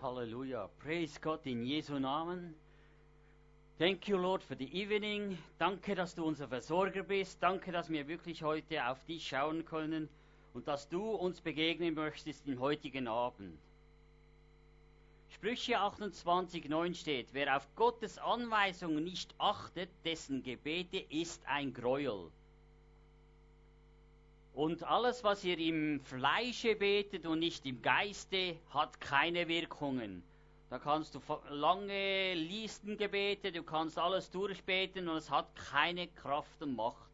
[0.00, 0.68] Halleluja.
[0.78, 2.54] Praise Gott in Jesu Namen.
[3.78, 5.36] Thank you, Lord, for the evening.
[5.58, 7.42] Danke, dass du unser Versorger bist.
[7.42, 10.08] Danke, dass wir wirklich heute auf dich schauen können
[10.54, 13.58] und dass du uns begegnen möchtest im heutigen Abend.
[15.30, 22.30] Sprüche 28, 9 steht, wer auf Gottes Anweisungen nicht achtet, dessen Gebete ist ein Gräuel.
[24.58, 30.24] Und alles, was ihr im Fleische betet und nicht im Geiste, hat keine Wirkungen.
[30.68, 36.74] Da kannst du lange Listengebete, du kannst alles durchbeten und es hat keine Kraft und
[36.74, 37.08] Macht.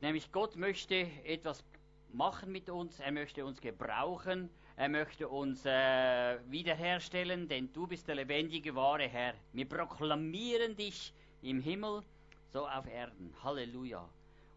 [0.00, 1.62] Nämlich Gott möchte etwas
[2.10, 8.08] machen mit uns, er möchte uns gebrauchen, er möchte uns äh, wiederherstellen, denn du bist
[8.08, 9.34] der lebendige, wahre Herr.
[9.52, 11.12] Wir proklamieren dich
[11.42, 12.02] im Himmel,
[12.48, 13.34] so auf Erden.
[13.44, 14.08] Halleluja.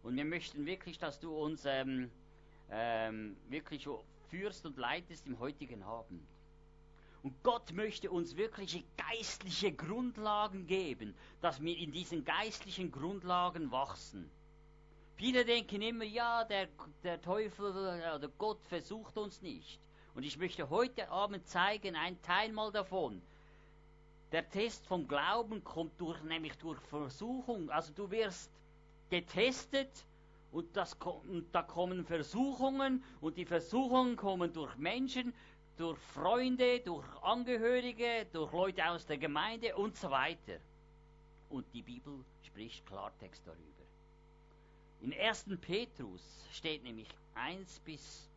[0.06, 2.12] Und wir möchten wirklich, dass du uns ähm,
[2.70, 3.88] ähm, wirklich
[4.28, 6.24] führst und leitest im heutigen Abend.
[7.24, 14.30] Und Gott möchte uns wirkliche geistliche Grundlagen geben, dass wir in diesen geistlichen Grundlagen wachsen.
[15.16, 16.68] Viele denken immer, ja, der,
[17.02, 19.80] der Teufel oder Gott versucht uns nicht.
[20.14, 23.20] Und ich möchte heute Abend zeigen, ein Teil mal davon.
[24.30, 27.70] Der Test vom Glauben kommt durch, nämlich durch Versuchung.
[27.70, 28.52] Also du wirst
[29.10, 29.90] getestet
[30.52, 35.34] und, das, und da kommen Versuchungen und die Versuchungen kommen durch Menschen,
[35.76, 40.58] durch Freunde, durch Angehörige, durch Leute aus der Gemeinde und so weiter.
[41.50, 43.62] Und die Bibel spricht Klartext darüber.
[45.02, 45.46] In 1.
[45.60, 48.28] Petrus steht nämlich 1 bis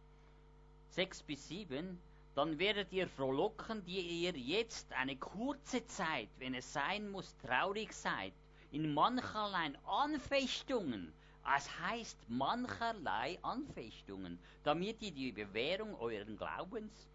[0.89, 1.99] 6 bis 7,
[2.35, 7.93] dann werdet ihr frohlocken, die ihr jetzt eine kurze Zeit, wenn es sein muss, traurig
[7.93, 8.33] seid,
[8.71, 11.13] in mancherlei Anfechtungen,
[11.57, 17.07] es heißt mancherlei Anfechtungen, damit ihr die Bewährung euren Glaubens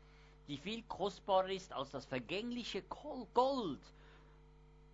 [0.48, 3.80] die viel kostbarer ist als das vergängliche Gold,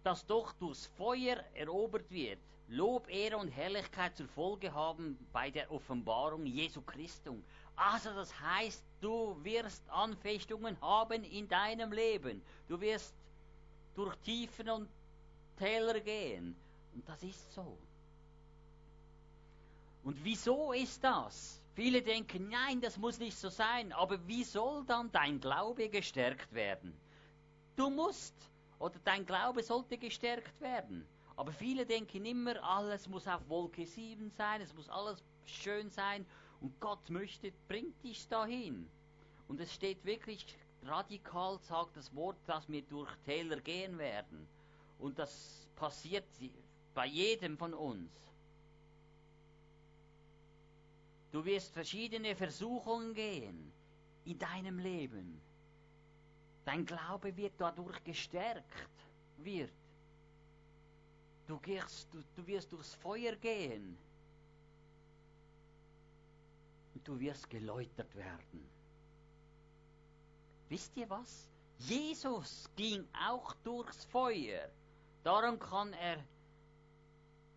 [0.05, 2.39] das doch durchs Feuer erobert wird,
[2.69, 7.43] Lob, Ehre und Herrlichkeit zur Folge haben bei der Offenbarung Jesu Christus.
[7.75, 12.41] Also das heißt, du wirst Anfechtungen haben in deinem Leben.
[12.69, 13.13] Du wirst
[13.97, 14.89] durch Tiefen und
[15.61, 16.57] Täler gehen.
[16.95, 17.79] Und das ist so.
[20.03, 21.63] Und wieso ist das?
[21.75, 26.53] Viele denken, nein, das muss nicht so sein, aber wie soll dann dein Glaube gestärkt
[26.53, 26.99] werden?
[27.77, 28.35] Du musst,
[28.79, 31.07] oder dein Glaube sollte gestärkt werden.
[31.37, 36.27] Aber viele denken immer, alles muss auf Wolke 7 sein, es muss alles schön sein
[36.61, 38.91] und Gott möchte, bringt dich dahin.
[39.47, 40.47] Und es steht wirklich
[40.83, 44.49] radikal, sagt das Wort, dass wir durch Täler gehen werden.
[45.01, 46.27] Und das passiert
[46.95, 48.11] bei jedem von uns.
[51.33, 53.73] Du wirst verschiedene Versuchungen gehen
[54.25, 55.41] in deinem Leben.
[56.65, 58.89] Dein Glaube wird dadurch gestärkt,
[59.39, 59.73] wird.
[61.47, 63.97] Du, gehst, du, du wirst durchs Feuer gehen.
[66.95, 68.69] Und du wirst geläutert werden.
[70.69, 71.49] Wisst ihr was?
[71.79, 74.69] Jesus ging auch durchs Feuer.
[75.23, 76.17] Darum kann er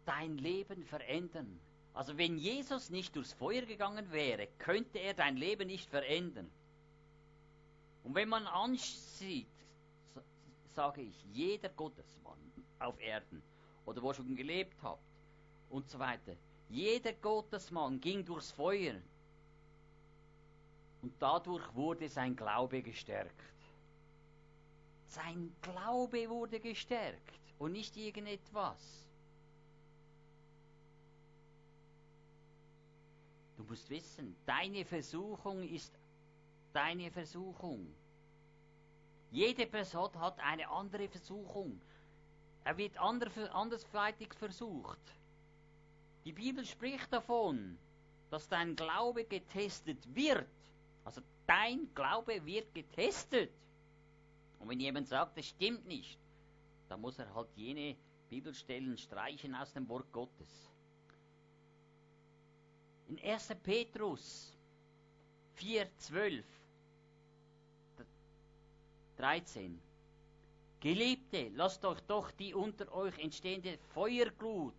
[0.06, 1.60] dein Leben verändern.
[1.94, 6.50] Also wenn Jesus nicht durchs Feuer gegangen wäre, könnte er dein Leben nicht verändern.
[8.04, 9.48] Und wenn man ansieht,
[10.74, 12.40] sage ich, jeder Gottesmann
[12.80, 13.42] auf Erden
[13.86, 15.00] oder wo schon gelebt hat
[15.70, 16.36] und so weiter,
[16.70, 18.96] jeder Gottesmann ging durchs Feuer
[21.02, 23.40] und dadurch wurde sein Glaube gestärkt.
[25.08, 29.06] Sein Glaube wurde gestärkt und nicht irgendetwas.
[33.58, 35.94] Du musst wissen, deine Versuchung ist
[36.74, 37.88] deine Versuchung.
[39.32, 41.82] Jede Person hat eine andere Versuchung.
[42.64, 45.00] Er wird andersweitig versucht.
[46.26, 47.78] Die Bibel spricht davon,
[48.30, 50.48] dass dein Glaube getestet wird.
[51.04, 53.52] Also dein Glaube wird getestet.
[54.60, 56.18] Und wenn jemand sagt, das stimmt nicht,
[56.94, 57.98] dann muss er halt jene
[58.30, 60.70] Bibelstellen streichen aus dem Wort Gottes.
[63.08, 63.56] In 1.
[63.64, 64.56] Petrus
[65.56, 66.46] 4, 12,
[69.18, 69.82] 13.
[70.82, 74.76] Geliebte, lasst euch doch die unter euch entstehende Feuerglut,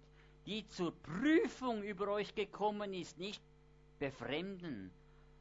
[0.46, 3.42] die zur Prüfung über euch gekommen ist, nicht
[3.98, 4.92] befremden.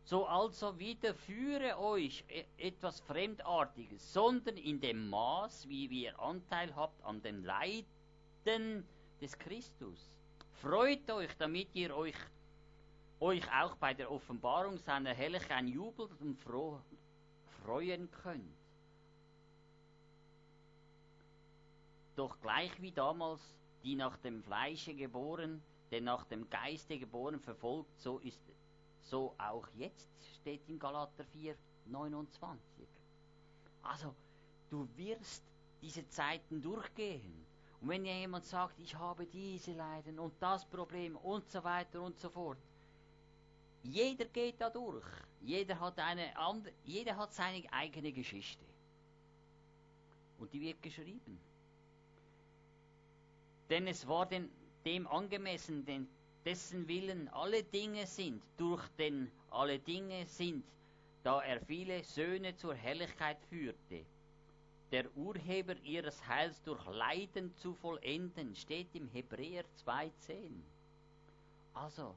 [0.06, 7.02] So also widerführe euch e-, etwas Fremdartiges, sondern in dem Maß, wie ihr Anteil habt
[7.04, 8.86] an den Leiden
[9.22, 10.12] des Christus.
[10.62, 12.16] Freut euch, damit ihr euch
[13.24, 16.82] euch auch bei der Offenbarung seiner Herrlichkeit jubelt und froh,
[17.64, 18.58] freuen könnt.
[22.18, 23.42] Doch gleich wie damals
[23.84, 28.42] die nach dem Fleische geboren, der nach dem Geiste geboren verfolgt, so ist
[29.04, 30.10] so auch jetzt,
[30.40, 31.56] steht in Galater 4,
[31.86, 32.88] 29.
[33.82, 34.16] Also,
[34.70, 35.44] du wirst
[35.82, 37.46] diese Zeiten durchgehen.
[37.82, 42.02] Und wenn dir jemand sagt, ich habe diese Leiden und das Problem und so weiter
[42.02, 42.58] und so fort,
[43.84, 45.06] jeder geht da durch.
[45.42, 48.64] Jeder hat, eine andere, jeder hat seine eigene Geschichte.
[50.38, 51.38] Und die wird geschrieben.
[53.70, 54.50] Denn es war den,
[54.86, 56.08] dem angemessen, denn
[56.46, 60.64] dessen Willen alle Dinge sind, durch den alle Dinge sind,
[61.24, 64.06] da er viele Söhne zur Herrlichkeit führte.
[64.92, 70.52] Der Urheber ihres Heils durch Leiden zu vollenden, steht im Hebräer 2,10.
[71.74, 72.16] Also,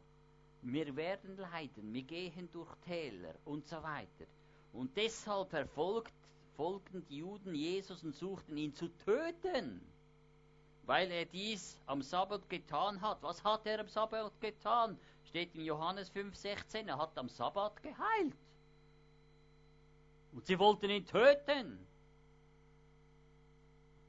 [0.62, 4.26] wir werden leiden, wir gehen durch Täler und so weiter.
[4.72, 6.12] Und deshalb verfolgt,
[6.56, 9.80] folgten die Juden Jesus und suchten ihn zu töten
[10.86, 13.22] weil er dies am Sabbat getan hat.
[13.22, 14.98] Was hat er am Sabbat getan?
[15.24, 16.86] Steht in Johannes 5,16.
[16.86, 18.36] Er hat am Sabbat geheilt.
[20.32, 21.86] Und sie wollten ihn töten.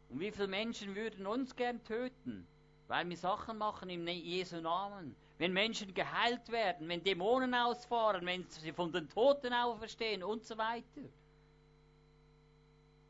[0.09, 2.47] Und wie viele Menschen würden uns gern töten?
[2.88, 5.15] Weil wir Sachen machen im Jesu Namen.
[5.39, 10.57] Wenn Menschen geheilt werden, wenn Dämonen ausfahren, wenn sie von den Toten auferstehen und so
[10.57, 11.01] weiter.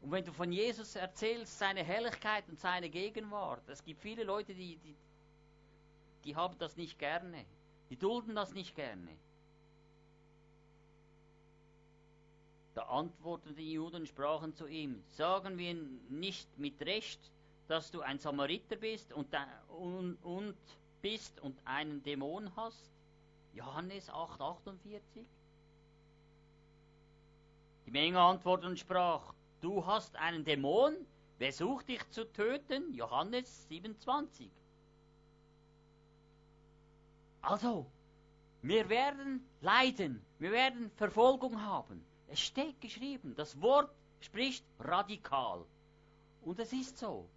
[0.08, 4.54] Und wenn du von Jesus erzählst, seine Herrlichkeit und seine Gegenwart, es gibt viele Leute,
[4.54, 4.96] die, die,
[6.24, 7.44] die haben das nicht gerne.
[7.90, 9.12] Die dulden das nicht gerne.
[12.74, 17.20] Da antworteten die Juden und sprachen zu ihm, sagen wir nicht mit Recht,
[17.68, 19.28] dass du ein Samariter bist und,
[19.68, 20.56] und, und
[21.02, 22.90] bist und einen Dämon hast?
[23.52, 25.26] Johannes 8, 48.
[27.88, 30.96] Die Menge antwortete und sprach, Du hast einen Dämon,
[31.40, 32.94] wer sucht dich zu töten?
[32.94, 34.52] Johannes 27.
[37.42, 37.90] Also,
[38.62, 42.04] wir werden leiden, wir werden Verfolgung haben.
[42.28, 43.90] Es steht geschrieben, das Wort
[44.20, 45.66] spricht radikal.
[46.42, 47.30] Und es ist so.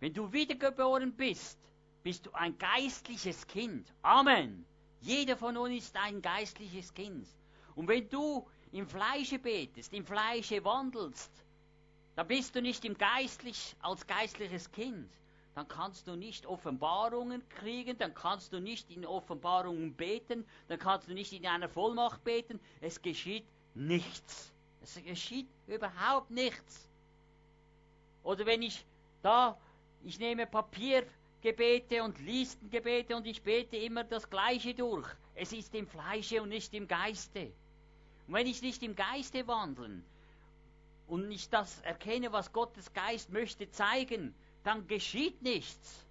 [0.00, 1.58] Wenn du wiedergeboren bist,
[2.02, 3.92] bist du ein geistliches Kind.
[4.02, 4.64] Amen.
[5.00, 7.26] Jeder von uns ist ein geistliches Kind.
[7.74, 11.30] Und wenn du im Fleische betest, im Fleische wandelst,
[12.16, 15.08] dann bist du nicht im Geistlich als geistliches Kind.
[15.54, 21.08] Dann kannst du nicht Offenbarungen kriegen, dann kannst du nicht in Offenbarungen beten, dann kannst
[21.08, 22.60] du nicht in einer Vollmacht beten.
[22.80, 24.52] Es geschieht nichts.
[24.82, 26.88] Es geschieht überhaupt nichts.
[28.22, 28.84] Oder wenn ich
[29.22, 29.58] da,
[30.04, 35.08] ich nehme Papiergebete und Listengebete und ich bete immer das Gleiche durch.
[35.34, 37.52] Es ist im Fleische und nicht im Geiste.
[38.28, 40.04] Und wenn ich nicht im Geiste wandeln
[41.06, 46.04] und nicht das erkenne, was Gottes Geist möchte zeigen, dann geschieht nichts.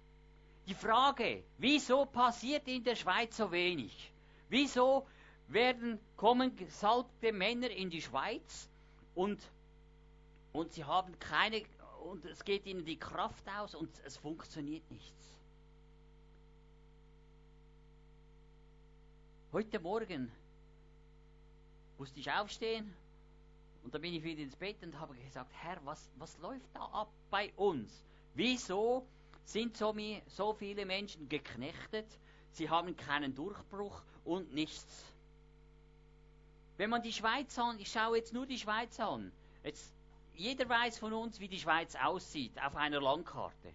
[0.66, 4.12] Die Frage, wieso passiert in der Schweiz so wenig?
[4.48, 5.06] Wieso
[5.46, 8.68] werden, kommen gesalbte Männer in die Schweiz
[9.14, 9.40] und,
[10.52, 11.62] und sie haben keine,
[12.02, 15.38] und es geht ihnen die Kraft aus und es funktioniert nichts.
[19.52, 20.32] Heute Morgen
[21.98, 22.94] musste ich aufstehen
[23.82, 26.84] und dann bin ich wieder ins Bett und habe gesagt, Herr, was, was läuft da
[26.86, 28.04] ab bei uns?
[28.34, 29.06] Wieso
[29.44, 29.94] sind so,
[30.26, 32.06] so viele Menschen geknechtet?
[32.52, 35.04] Sie haben keinen Durchbruch und nichts.
[36.76, 39.32] Wenn man die Schweiz an, ich schaue jetzt nur die Schweiz an,
[39.64, 39.92] jetzt,
[40.34, 43.74] jeder weiß von uns, wie die Schweiz aussieht auf einer Landkarte.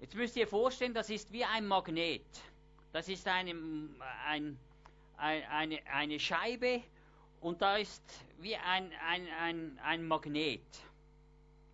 [0.00, 2.24] Jetzt müsst ihr vorstellen, das ist wie ein Magnet.
[2.92, 4.58] Das ist ein, ein
[5.20, 6.82] eine, eine Scheibe
[7.40, 8.02] und da ist
[8.40, 10.60] wie ein, ein, ein, ein Magnet.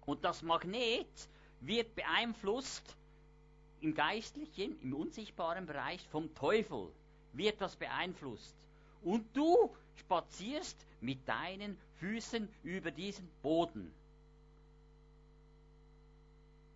[0.05, 1.29] Und das Magnet
[1.61, 2.97] wird beeinflusst
[3.81, 6.93] im geistlichen, im unsichtbaren Bereich vom Teufel,
[7.33, 8.57] wird das beeinflusst.
[9.03, 13.93] Und du spazierst mit deinen Füßen über diesen Boden.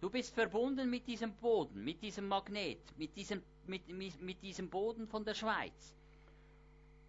[0.01, 4.71] Du bist verbunden mit diesem Boden, mit diesem Magnet, mit diesem, mit, mit, mit diesem
[4.71, 5.95] Boden von der Schweiz.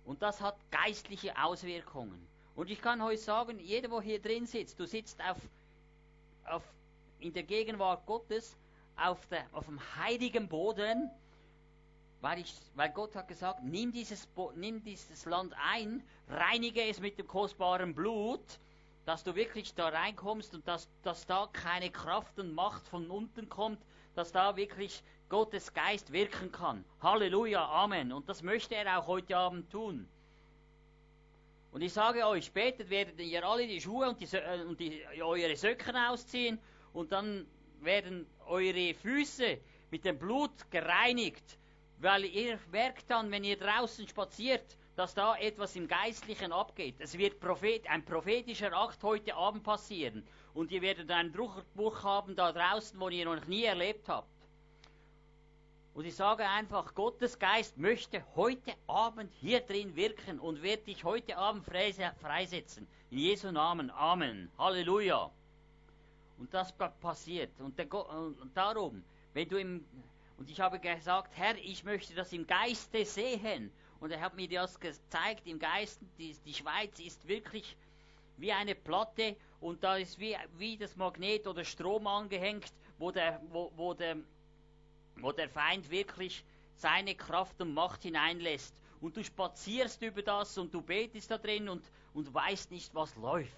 [0.05, 2.27] Und das hat geistliche Auswirkungen.
[2.55, 5.37] Und ich kann euch sagen, jeder, wo hier drin sitzt, du sitzt auf,
[6.45, 6.63] auf,
[7.19, 8.57] in der Gegenwart Gottes,
[8.97, 11.09] auf, der, auf dem heiligen Boden,
[12.19, 17.17] weil, ich, weil Gott hat gesagt, nimm dieses, nimm dieses Land ein, reinige es mit
[17.17, 18.59] dem kostbaren Blut,
[19.05, 23.49] dass du wirklich da reinkommst und dass, dass da keine Kraft und Macht von unten
[23.49, 23.79] kommt,
[24.13, 26.83] dass da wirklich Gottes Geist wirken kann.
[27.01, 28.11] Halleluja, Amen.
[28.11, 30.05] Und das möchte er auch heute Abend tun.
[31.71, 35.01] Und ich sage euch, später werdet ihr alle die Schuhe und, die, äh, und die,
[35.21, 36.59] eure Söcken ausziehen
[36.91, 37.47] und dann
[37.79, 39.57] werden eure Füße
[39.89, 41.57] mit dem Blut gereinigt,
[41.99, 46.95] weil ihr merkt dann, wenn ihr draußen spaziert, dass da etwas im Geistlichen abgeht.
[46.99, 52.35] Es wird Prophet, ein prophetischer Akt heute Abend passieren und ihr werdet einen Durchbruch haben
[52.35, 54.27] da draußen, wo ihr noch nie erlebt habt.
[55.93, 61.03] Und ich sage einfach, Gottes Geist möchte heute Abend hier drin wirken und wird dich
[61.03, 62.87] heute Abend freisetzen.
[63.09, 63.91] In Jesu Namen.
[63.91, 64.49] Amen.
[64.57, 65.29] Halleluja.
[66.37, 67.51] Und das passiert.
[67.59, 67.77] Und,
[68.53, 69.85] darum, wenn du im,
[70.37, 73.69] und ich habe gesagt, Herr, ich möchte das im Geiste sehen.
[73.99, 76.05] Und er hat mir das gezeigt im Geiste.
[76.17, 77.75] Die, die Schweiz ist wirklich
[78.37, 83.41] wie eine Platte und da ist wie, wie das Magnet oder Strom angehängt, wo der,
[83.51, 84.17] wo, wo der
[85.17, 86.43] wo der Feind wirklich
[86.75, 88.75] seine Kraft und Macht hineinlässt.
[88.99, 93.15] Und du spazierst über das und du betest da drin und, und weißt nicht, was
[93.15, 93.51] läuft.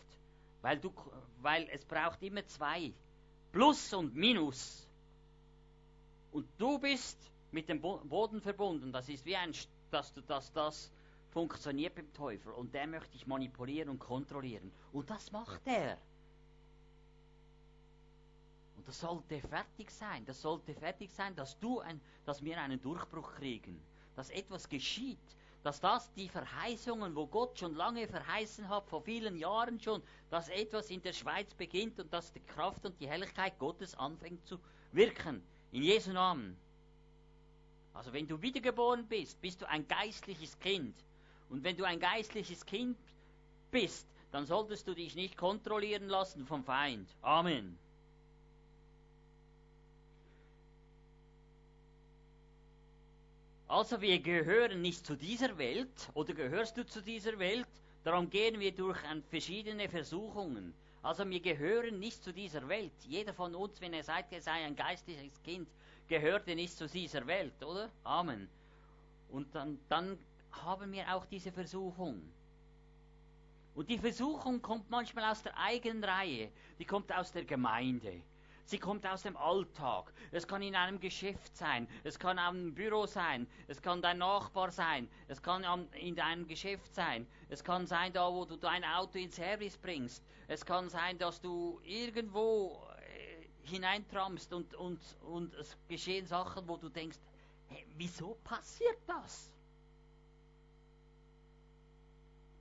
[0.61, 0.93] Weil, du,
[1.41, 2.93] weil es braucht immer zwei.
[3.51, 4.87] Plus und Minus.
[6.31, 7.17] Und du bist
[7.51, 8.91] mit dem Boden verbunden.
[8.91, 9.53] Das ist wie ein,
[9.91, 10.91] dass, dass das
[11.31, 12.53] funktioniert beim Teufel.
[12.53, 14.71] Und der möchte dich manipulieren und kontrollieren.
[14.91, 15.97] Und das macht er.
[18.83, 20.25] Und das sollte fertig sein.
[20.25, 23.81] Das sollte fertig sein, dass du ein, dass wir einen Durchbruch kriegen.
[24.17, 25.37] Dass etwas geschieht.
[25.63, 30.49] Dass das die Verheißungen, wo Gott schon lange verheißen hat, vor vielen Jahren schon, dass
[30.49, 34.59] etwas in der Schweiz beginnt und dass die Kraft und die Herrlichkeit Gottes anfängt zu
[34.91, 35.41] wirken.
[35.71, 36.57] In Jesu Namen.
[37.93, 40.93] Also wenn du wiedergeboren bist, bist du ein geistliches Kind.
[41.47, 42.97] Und wenn du ein geistliches Kind
[43.71, 47.07] bist, dann solltest du dich nicht kontrollieren lassen vom Feind.
[47.21, 47.79] Amen.
[53.73, 57.67] Also wir gehören nicht zu dieser Welt oder gehörst du zu dieser Welt?
[58.03, 58.99] Darum gehen wir durch
[59.31, 60.75] verschiedene Versuchungen.
[61.01, 62.91] Also wir gehören nicht zu dieser Welt.
[63.07, 65.67] Jeder von uns, wenn er sagt, er sei ein geistliches Kind,
[66.07, 67.89] gehört er nicht zu dieser Welt, oder?
[68.03, 68.47] Amen.
[69.29, 70.19] Und dann, dann
[70.51, 72.21] haben wir auch diese Versuchung.
[73.73, 78.21] Und die Versuchung kommt manchmal aus der eigenen Reihe, die kommt aus der Gemeinde.
[78.65, 80.13] Sie kommt aus dem Alltag.
[80.31, 84.71] Es kann in einem Geschäft sein, es kann am Büro sein, es kann dein Nachbar
[84.71, 89.17] sein, es kann in deinem Geschäft sein, es kann sein da, wo du dein Auto
[89.19, 95.77] in Service bringst, es kann sein, dass du irgendwo äh, hineintrampst und, und, und es
[95.89, 97.19] geschehen Sachen, wo du denkst,
[97.67, 99.51] hey, wieso passiert das?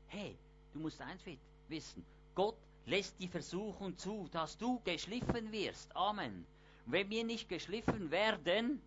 [0.09, 0.37] Hey,
[0.73, 1.23] du musst eins
[1.69, 2.05] wissen,
[2.35, 2.57] Gott
[2.87, 5.95] lässt die Versuchung zu, dass du geschliffen wirst.
[5.97, 6.47] Amen.
[6.87, 8.83] Wenn wir nicht geschliffen werden,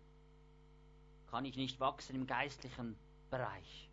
[1.30, 2.96] kann ich nicht wachsen im geistlichen
[3.30, 3.88] Bereich.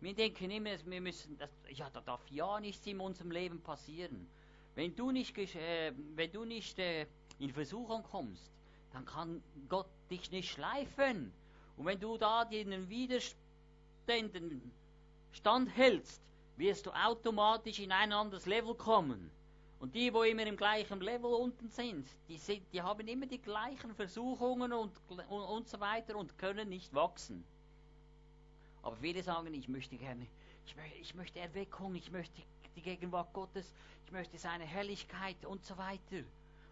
[0.00, 4.28] Wir denken immer, wir müssen, das, ja, da darf ja nichts in unserem Leben passieren.
[4.74, 7.06] Wenn du nicht, äh, wenn du nicht äh,
[7.38, 8.50] in Versuchung kommst,
[8.92, 11.32] dann kann Gott dich nicht schleifen.
[11.76, 14.72] Und wenn du da den Widerständen
[15.32, 16.22] standhältst,
[16.60, 19.30] wirst du automatisch in ein anderes Level kommen.
[19.80, 23.40] Und die, wo immer im gleichen Level unten sind, die, sind, die haben immer die
[23.40, 27.44] gleichen Versuchungen und, und, und so weiter und können nicht wachsen.
[28.82, 30.26] Aber viele sagen, ich möchte gerne,
[30.66, 32.42] ich, ich möchte Erweckung, ich möchte
[32.76, 33.72] die Gegenwart Gottes,
[34.04, 36.24] ich möchte seine Helligkeit und so weiter.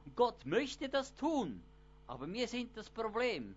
[0.04, 1.62] Und Gott möchte das tun,
[2.06, 3.54] aber wir sind das Problem.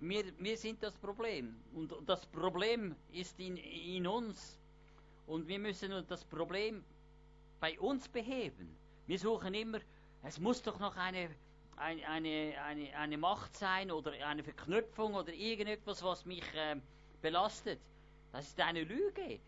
[0.00, 1.56] Wir, wir sind das Problem.
[1.74, 4.58] Und das Problem ist in, in uns.
[5.28, 6.82] Und wir müssen das Problem
[7.60, 8.74] bei uns beheben.
[9.06, 9.78] Wir suchen immer,
[10.22, 11.28] es muss doch noch eine,
[11.76, 16.76] eine, eine, eine, Macht sein oder eine Verknüpfung oder irgendetwas, was mich äh,
[17.20, 17.78] belastet.
[18.32, 19.38] Das ist eine Lüge.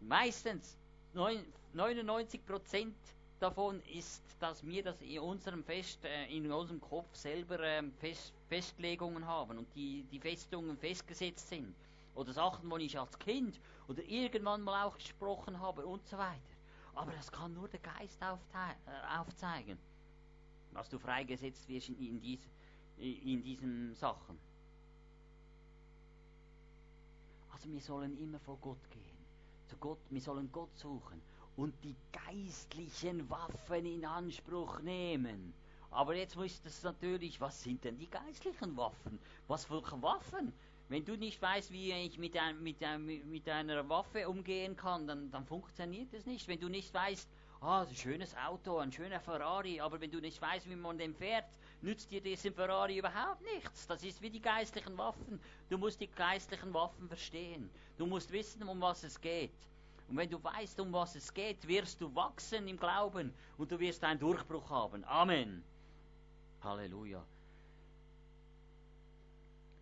[0.00, 0.78] Meistens
[1.14, 2.94] 99 Prozent
[3.40, 8.32] davon ist, dass wir das in unserem Fest, äh, in unserem Kopf selber äh, Fest,
[8.48, 11.74] Festlegungen haben und die, die Festungen festgesetzt sind.
[12.18, 16.56] Oder Sachen, die ich als Kind oder irgendwann mal auch gesprochen habe und so weiter.
[16.96, 19.78] Aber das kann nur der Geist äh, aufzeigen,
[20.72, 22.40] was du freigesetzt wirst in, in, dies,
[22.96, 24.36] in diesen Sachen.
[27.52, 29.16] Also wir sollen immer vor Gott gehen.
[29.68, 31.22] Zu Gott, wir sollen Gott suchen
[31.54, 35.54] und die geistlichen Waffen in Anspruch nehmen.
[35.92, 39.20] Aber jetzt muss das natürlich, was sind denn die geistlichen Waffen?
[39.46, 40.52] Was für Waffen?
[40.88, 45.06] Wenn du nicht weißt, wie ich mit, ein, mit, ein, mit einer Waffe umgehen kann,
[45.06, 46.48] dann, dann funktioniert es nicht.
[46.48, 47.28] Wenn du nicht weißt,
[47.60, 51.14] ah, ein schönes Auto, ein schöner Ferrari, aber wenn du nicht weißt, wie man den
[51.14, 51.44] fährt,
[51.82, 53.86] nützt dir diesen Ferrari überhaupt nichts.
[53.86, 55.38] Das ist wie die geistlichen Waffen.
[55.68, 57.68] Du musst die geistlichen Waffen verstehen.
[57.98, 59.52] Du musst wissen, um was es geht.
[60.08, 63.78] Und wenn du weißt, um was es geht, wirst du wachsen im Glauben und du
[63.78, 65.04] wirst einen Durchbruch haben.
[65.04, 65.62] Amen.
[66.62, 67.22] Halleluja.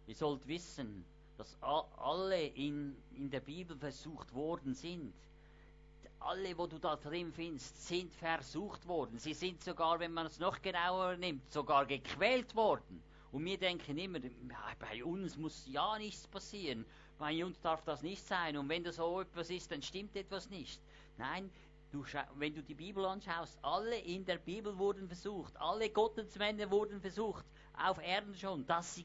[0.06, 1.04] Ihr sollt wissen,
[1.36, 5.12] dass alle in, in der Bibel versucht worden sind.
[6.20, 9.18] Alle, wo du da drin findest, sind versucht worden.
[9.18, 13.02] Sie sind sogar, wenn man es noch genauer nimmt, sogar gequält worden.
[13.32, 14.20] Und wir denken immer,
[14.78, 16.86] bei uns muss ja nichts passieren.
[17.18, 18.56] Bei uns darf das nicht sein.
[18.56, 20.80] Und wenn das so etwas ist, dann stimmt etwas nicht.
[21.18, 21.50] Nein,
[21.90, 22.04] du
[22.36, 25.56] wenn du die Bibel anschaust, alle in der Bibel wurden versucht.
[25.58, 27.44] Alle Gottesmänner wurden versucht
[27.78, 29.04] auf Erden schon, dass sie,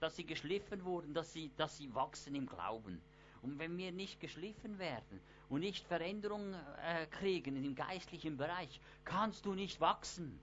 [0.00, 3.00] dass sie geschliffen wurden, dass sie, dass sie wachsen im Glauben.
[3.42, 9.44] Und wenn wir nicht geschliffen werden und nicht Veränderung äh, kriegen im geistlichen Bereich, kannst
[9.44, 10.40] du nicht wachsen.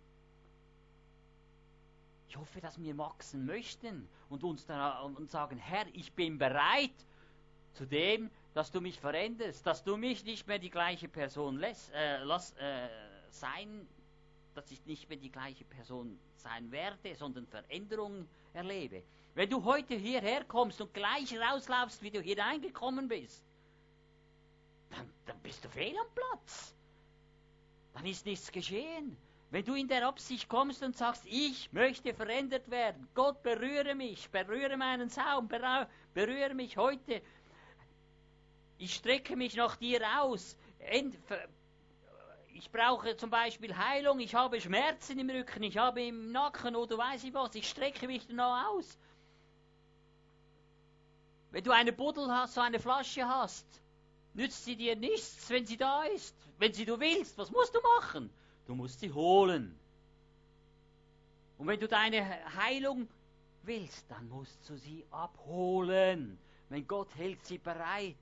[2.30, 6.94] Ich hoffe, dass wir wachsen möchten und uns dann, und sagen, Herr, ich bin bereit
[7.74, 11.92] zu dem, dass du mich veränderst, dass du mich nicht mehr die gleiche Person lässt,
[11.94, 12.88] äh, lass, äh,
[13.31, 13.88] sein
[14.55, 19.03] dass ich nicht mehr die gleiche Person sein werde, sondern Veränderungen erlebe.
[19.33, 23.44] Wenn du heute hierher kommst und gleich rauslaufst, wie du hier reingekommen bist,
[24.90, 26.75] dann, dann bist du fehl am Platz.
[27.94, 29.18] Dann ist nichts geschehen.
[29.51, 34.29] Wenn du in der Absicht kommst und sagst, ich möchte verändert werden, Gott berühre mich,
[34.29, 35.50] berühre meinen Saum,
[36.14, 37.22] berühre mich heute,
[38.77, 40.57] ich strecke mich nach dir aus,
[42.62, 46.96] ich brauche zum Beispiel Heilung, ich habe Schmerzen im Rücken, ich habe im Nacken oder
[46.96, 49.00] weiß ich was, ich strecke mich danach aus.
[51.50, 53.66] Wenn du eine Buddel hast, so eine Flasche hast,
[54.36, 56.36] nützt sie dir nichts, wenn sie da ist.
[56.60, 58.30] Wenn sie du willst, was musst du machen?
[58.68, 59.76] Du musst sie holen.
[61.58, 62.24] Und wenn du deine
[62.58, 63.08] Heilung
[63.64, 66.38] willst, dann musst du sie abholen.
[66.70, 68.16] Wenn Gott hält sie bereit.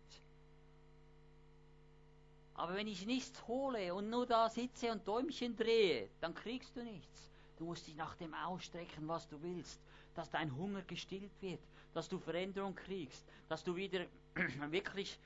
[2.59, 6.83] Aber wenn ich nichts hole und nur da sitze und Däumchen drehe, dann kriegst du
[6.83, 7.31] nichts.
[7.57, 9.79] Du musst dich nach dem ausstrecken, was du willst,
[10.13, 11.61] dass dein Hunger gestillt wird,
[11.93, 14.05] dass du Veränderung kriegst, dass du wieder
[14.71, 15.17] wirklich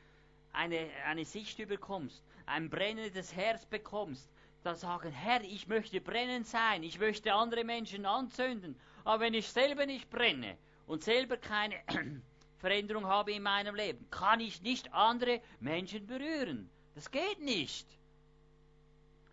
[0.52, 4.30] eine, eine Sicht überkommst, ein brennendes Herz bekommst,
[4.62, 9.48] da sagen, Herr, ich möchte brennend sein, ich möchte andere Menschen anzünden, aber wenn ich
[9.48, 11.82] selber nicht brenne und selber keine
[12.60, 16.70] Veränderung habe in meinem Leben, kann ich nicht andere Menschen berühren.
[16.96, 17.88] Das geht nicht.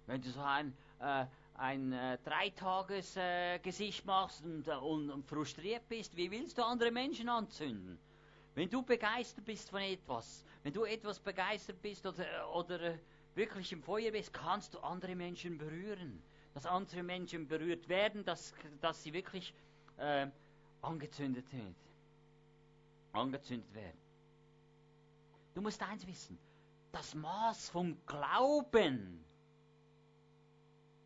[0.06, 5.88] Wenn du so ein, äh, ein äh, Dreitages-Gesicht äh, machst und, äh, und, und, frustriert
[5.88, 7.98] bist, wie willst du andere Menschen anzünden?
[8.54, 12.98] Wenn du begeistert bist von etwas, wenn du etwas begeistert bist oder, oder äh,
[13.34, 16.22] wirklich im Feuer bist, kannst du andere Menschen berühren.
[16.54, 19.54] Dass andere Menschen berührt werden, dass, dass sie wirklich
[19.98, 20.26] äh,
[20.82, 21.76] angezündet werden.
[23.12, 23.98] Angezündet werden.
[25.54, 26.38] Du musst eins wissen,
[26.92, 29.24] das Maß vom Glauben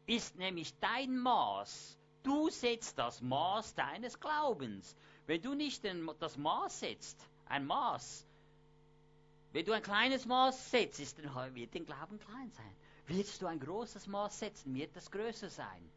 [0.06, 1.98] ist nämlich dein Maß.
[2.22, 4.96] Du setzt das Maß deines Glaubens.
[5.26, 5.84] Wenn du nicht
[6.20, 8.26] das Maß setzt, ein Maß,
[9.52, 12.76] wenn du ein kleines Maß setzt, dann wird dein Glauben klein sein.
[13.06, 15.90] Willst du ein großes Maß setzen, wird das größer sein.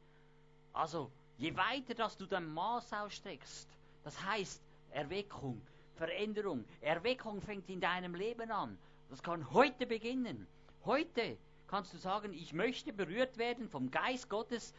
[0.73, 3.67] Also, je weiter, dass du dein Maß ausstreckst,
[4.03, 5.61] das heißt Erweckung,
[5.95, 6.65] Veränderung.
[6.81, 8.77] Erweckung fängt in deinem Leben an.
[9.09, 10.47] Das kann heute beginnen.
[10.85, 14.73] Heute kannst du sagen, ich möchte berührt werden vom Geist Gottes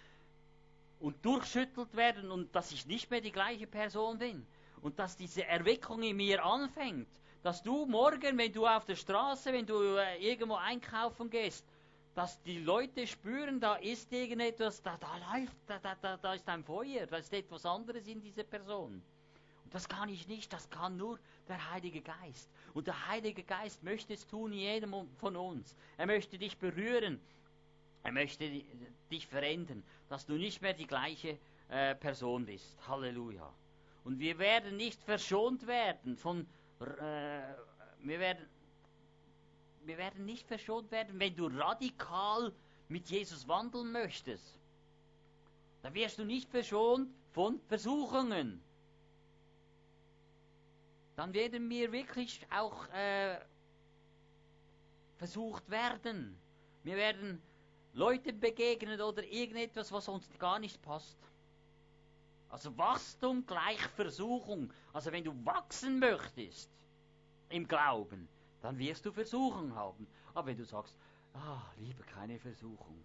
[1.00, 4.46] und durchschüttelt werden und dass ich nicht mehr die gleiche Person bin.
[4.80, 7.08] Und dass diese Erweckung in mir anfängt.
[7.42, 11.64] Dass du morgen, wenn du auf der Straße, wenn du äh, irgendwo einkaufen gehst,
[12.14, 16.64] dass die Leute spüren, da ist irgendetwas, da, da läuft, da, da, da ist ein
[16.64, 19.02] Feuer, da ist etwas anderes in dieser Person.
[19.70, 22.50] Das kann ich nicht, das kann nur der Heilige Geist.
[22.74, 25.76] Und der Heilige Geist möchte es tun, jedem von uns.
[25.96, 27.20] Er möchte dich berühren.
[28.02, 28.62] Er möchte
[29.10, 32.78] dich verändern, dass du nicht mehr die gleiche äh, Person bist.
[32.86, 33.52] Halleluja.
[34.04, 36.46] Und wir werden nicht verschont werden von,
[36.80, 36.84] äh,
[38.00, 38.46] wir werden,
[39.84, 42.52] wir werden nicht verschont werden, wenn du radikal
[42.88, 44.58] mit Jesus wandeln möchtest.
[45.82, 48.62] Da wirst du nicht verschont von Versuchungen
[51.18, 53.40] dann werden wir wirklich auch äh,
[55.16, 56.38] versucht werden.
[56.84, 57.42] Wir werden
[57.92, 61.18] Leuten begegnen oder irgendetwas, was uns gar nicht passt.
[62.48, 64.72] Also Wachstum gleich Versuchung.
[64.92, 66.70] Also wenn du wachsen möchtest
[67.48, 68.28] im Glauben,
[68.62, 70.06] dann wirst du Versuchung haben.
[70.34, 70.96] Aber wenn du sagst,
[71.34, 73.04] ah, lieber keine Versuchung,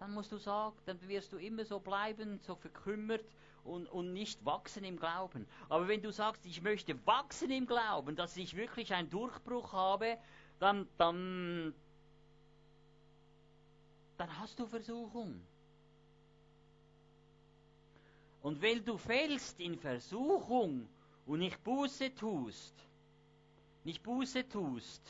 [0.00, 3.24] dann musst du sagen, dann wirst du immer so bleiben, so verkümmert
[3.64, 5.46] und, und nicht wachsen im Glauben.
[5.68, 10.18] Aber wenn du sagst, ich möchte wachsen im Glauben, dass ich wirklich einen Durchbruch habe,
[10.58, 11.74] dann, dann,
[14.16, 15.40] dann hast du Versuchung.
[18.42, 20.86] Und wenn du fällst in Versuchung
[21.24, 22.74] und nicht Buße tust,
[23.84, 25.00] nicht Buße tust,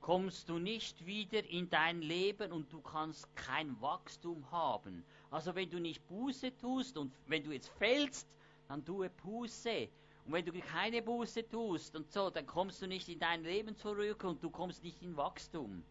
[0.00, 5.04] kommst du nicht wieder in dein Leben und du kannst kein Wachstum haben.
[5.30, 8.28] Also wenn du nicht Buße tust und wenn du jetzt fällst,
[8.68, 9.88] dann tue Buße.
[10.24, 13.76] Und wenn du keine Buße tust und so, dann kommst du nicht in dein Leben
[13.76, 15.84] zurück und du kommst nicht in Wachstum.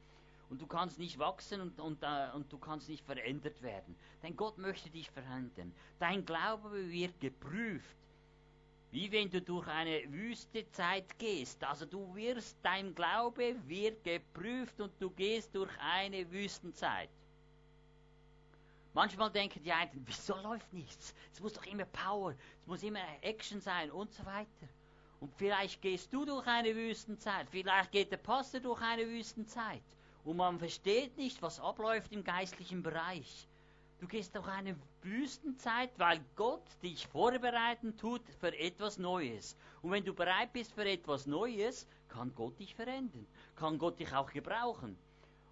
[0.50, 3.96] Und du kannst nicht wachsen und, und, uh, und du kannst nicht verändert werden.
[4.24, 5.74] Denn Gott möchte dich verändern.
[6.00, 7.96] Dein Glaube wird geprüft.
[8.92, 11.64] Wie wenn du durch eine Wüstezeit gehst.
[11.64, 17.10] Also du wirst, dein Glaube wird geprüft und du gehst durch eine Wüstenzeit.
[18.94, 21.14] Manchmal denken die einen, wieso läuft nichts?
[21.32, 24.68] Es muss doch immer Power, es muss immer Action sein und so weiter.
[25.20, 29.84] Und vielleicht gehst du durch eine Wüstenzeit, vielleicht geht der Pastor durch eine Wüstenzeit.
[30.24, 33.48] Und man versteht nicht, was abläuft im geistlichen Bereich.
[34.00, 39.58] Du gehst durch eine Wüstenzeit, weil Gott dich vorbereiten tut für etwas Neues.
[39.82, 44.14] Und wenn du bereit bist für etwas Neues, kann Gott dich verändern, kann Gott dich
[44.14, 44.98] auch gebrauchen.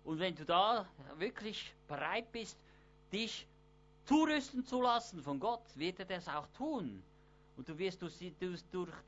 [0.05, 2.57] Und wenn du da wirklich bereit bist,
[3.11, 3.47] dich
[4.05, 7.03] zurüsten zu lassen von Gott, wird er das auch tun.
[7.57, 8.13] Und du wirst durch,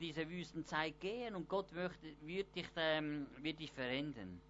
[0.00, 4.40] diese Wüstenzeit gehen und Gott wird, wird, dich, ähm, wird dich verändern.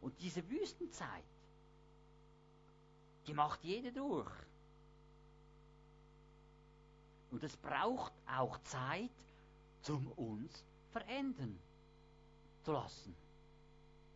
[0.00, 1.24] Und diese Wüstenzeit,
[3.26, 4.30] die macht jeder durch.
[7.30, 9.10] Und es braucht auch Zeit,
[9.82, 11.58] zum uns verändern
[12.62, 13.16] zu lassen.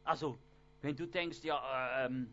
[0.04, 0.36] Also,
[0.82, 2.28] wenn du denkst, ja, ähm,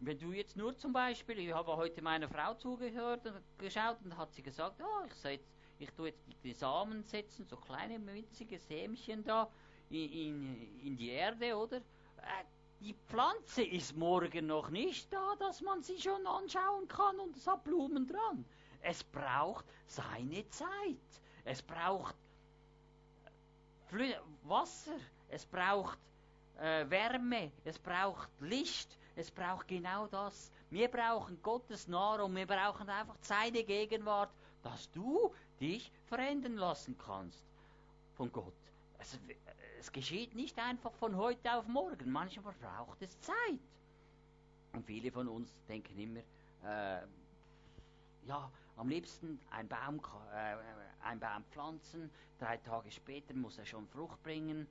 [0.00, 4.16] wenn du jetzt nur zum Beispiel, ich habe heute meiner Frau zugehört und geschaut und
[4.16, 8.04] hat sie gesagt, oh, ich, soll jetzt, ich tue jetzt die Samen setzen, so kleine
[8.06, 9.50] winzige Sämchen da
[9.90, 11.78] in, in, in die Erde, oder?
[11.78, 12.44] Äh,
[12.80, 17.46] die Pflanze ist morgen noch nicht da, dass man sie schon anschauen kann und es
[17.46, 18.44] hat Blumen dran.
[18.82, 21.22] Es braucht seine Zeit.
[21.44, 22.14] Es braucht
[24.42, 25.98] Wasser, es braucht
[26.58, 30.52] äh, Wärme, es braucht Licht, es braucht genau das.
[30.70, 34.30] Wir brauchen Gottes Nahrung, wir brauchen einfach seine Gegenwart,
[34.62, 37.44] dass du dich verändern lassen kannst
[38.14, 38.54] von Gott.
[38.98, 39.18] Es,
[39.80, 42.10] es geschieht nicht einfach von heute auf morgen.
[42.10, 43.60] Manchmal braucht es Zeit.
[44.72, 46.20] Und viele von uns denken immer,
[46.64, 47.06] äh,
[48.26, 50.00] ja, am liebsten ein Baum,
[50.34, 50.56] äh,
[51.02, 54.66] ein Baum pflanzen, drei Tage später muss er schon Frucht bringen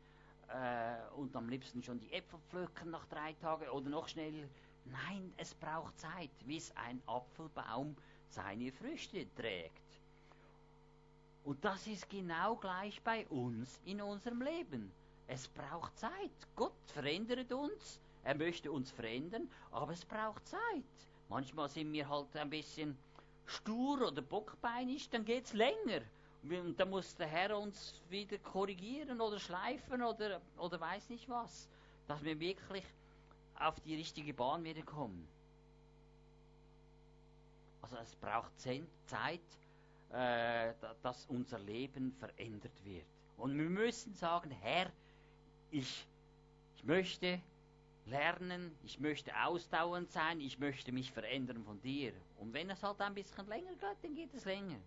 [0.49, 4.47] äh, und am liebsten schon die Äpfel pflücken nach drei Tagen oder noch schneller.
[4.86, 7.95] Nein, es braucht Zeit, bis ein Apfelbaum
[8.29, 9.81] seine Früchte trägt.
[11.43, 14.91] Und das ist genau gleich bei uns in unserem Leben.
[15.27, 16.31] Es braucht Zeit.
[16.55, 17.99] Gott verändert uns.
[18.23, 20.84] Er möchte uns verändern, aber es braucht Zeit.
[21.29, 22.97] Manchmal sind wir halt ein bisschen
[23.45, 26.01] stur oder bockbeinig, dann geht es länger.
[26.49, 31.67] Und dann muss der Herr uns wieder korrigieren oder schleifen oder, oder weiß nicht was,
[32.08, 32.84] dass wir wirklich
[33.60, 35.27] auf die richtige Bahn wieder kommen.
[37.81, 39.41] Also es braucht Zeit,
[40.12, 43.05] äh, dass unser Leben verändert wird.
[43.38, 44.91] Und wir müssen sagen, Herr,
[45.71, 46.08] ich,
[46.77, 47.39] ich möchte
[48.05, 52.13] lernen, ich möchte ausdauernd sein, ich möchte mich verändern von dir.
[52.38, 54.77] Und wenn es halt ein bisschen länger geht, dann geht es länger.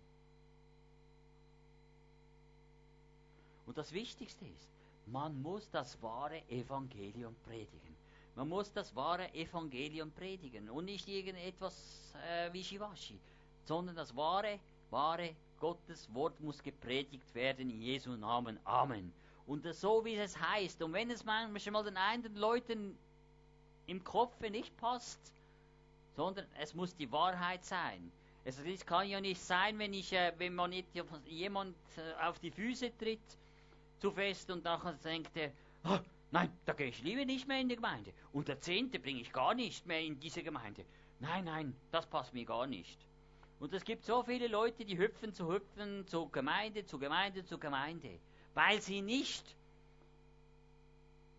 [3.69, 4.67] Und das Wichtigste ist,
[5.05, 7.95] man muss das wahre Evangelium predigen.
[8.33, 13.19] Man muss das wahre Evangelium predigen und nicht irgendetwas äh, wischiwaschi,
[13.65, 18.59] sondern das wahre, wahre Gottes Wort muss gepredigt werden in Jesu Namen.
[18.63, 19.13] Amen.
[19.45, 20.81] Und das so, wie es heißt.
[20.81, 22.97] Und wenn es manchmal den einen Leuten
[23.85, 25.31] im Kopf nicht passt,
[26.15, 28.11] sondern es muss die Wahrheit sein.
[28.45, 30.73] Es kann ja nicht sein, wenn, ich, äh, wenn man
[31.27, 33.19] jemand äh, auf die Füße tritt
[33.99, 35.51] zu fest und nachher denkt er,
[35.83, 35.99] oh,
[36.31, 38.13] nein, da gehe ich lieber nicht mehr in die Gemeinde.
[38.31, 40.85] Und der Zehnte bringe ich gar nicht mehr in diese Gemeinde.
[41.19, 42.97] Nein, nein, das passt mir gar nicht.
[43.59, 47.57] Und es gibt so viele Leute, die hüpfen zu hüpfen, zu Gemeinde, zu Gemeinde, zu
[47.57, 48.19] Gemeinde,
[48.53, 49.55] weil sie nicht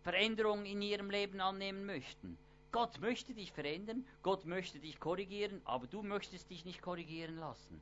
[0.03, 2.37] Veränderung in ihrem Leben annehmen möchten.
[2.71, 7.81] Gott möchte dich verändern, Gott möchte dich korrigieren, aber du möchtest dich nicht korrigieren lassen.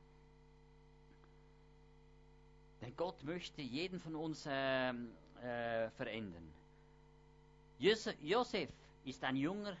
[2.80, 6.52] Denn Gott möchte jeden von uns äh, äh, verändern.
[7.78, 8.70] Josef
[9.04, 9.76] ist ein junger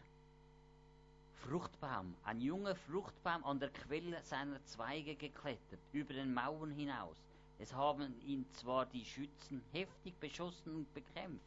[1.34, 7.16] Fruchtbaum, ein junger Fruchtbaum an der Quelle seiner Zweige geklettert, über den Mauern hinaus.
[7.58, 11.44] Es haben ihn zwar die Schützen heftig beschossen und bekämpft,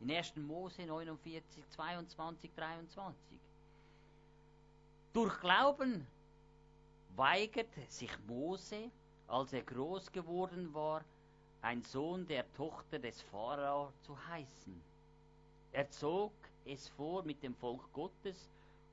[0.00, 0.36] In 1.
[0.36, 3.38] Mose 49, 22, 23.
[5.12, 6.06] Durch Glauben
[7.16, 8.90] weigerte sich Mose,
[9.28, 11.04] als er groß geworden war,
[11.62, 14.82] ein Sohn der Tochter des Pharao zu heißen.
[15.72, 16.32] Er zog
[16.64, 18.50] es vor, mit dem Volk Gottes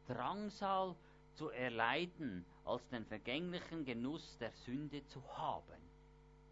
[0.07, 0.95] Drangsal
[1.35, 5.81] zu erleiden, als den vergänglichen Genuss der Sünde zu haben.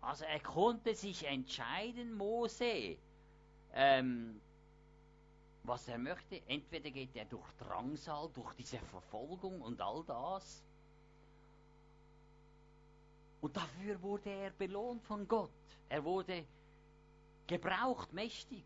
[0.02, 2.98] Also er konnte sich entscheiden, Mose,
[3.74, 4.41] ähm,
[5.63, 6.41] was er möchte.
[6.48, 10.63] Entweder geht er durch Drangsal, durch diese Verfolgung und all das.
[13.42, 15.50] Und dafür wurde er belohnt von Gott.
[15.90, 16.46] Er wurde
[17.48, 18.64] gebraucht, mächtig.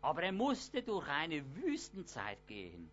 [0.00, 2.90] Aber er musste durch eine Wüstenzeit gehen.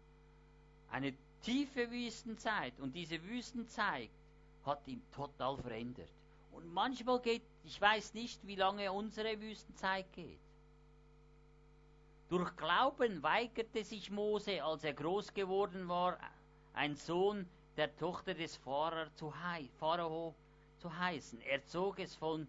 [0.92, 2.78] Eine tiefe Wüstenzeit.
[2.80, 4.10] Und diese Wüstenzeit
[4.66, 6.12] hat ihn total verändert.
[6.52, 10.40] Und manchmal geht, ich weiß nicht, wie lange unsere Wüstenzeit geht.
[12.30, 16.18] Durch Glauben weigerte sich Mose, als er groß geworden war,
[16.74, 19.34] ein Sohn der Tochter des Pharao zu,
[19.80, 20.36] Pharao
[20.84, 21.40] zu heißen.
[21.42, 22.46] Er zog es von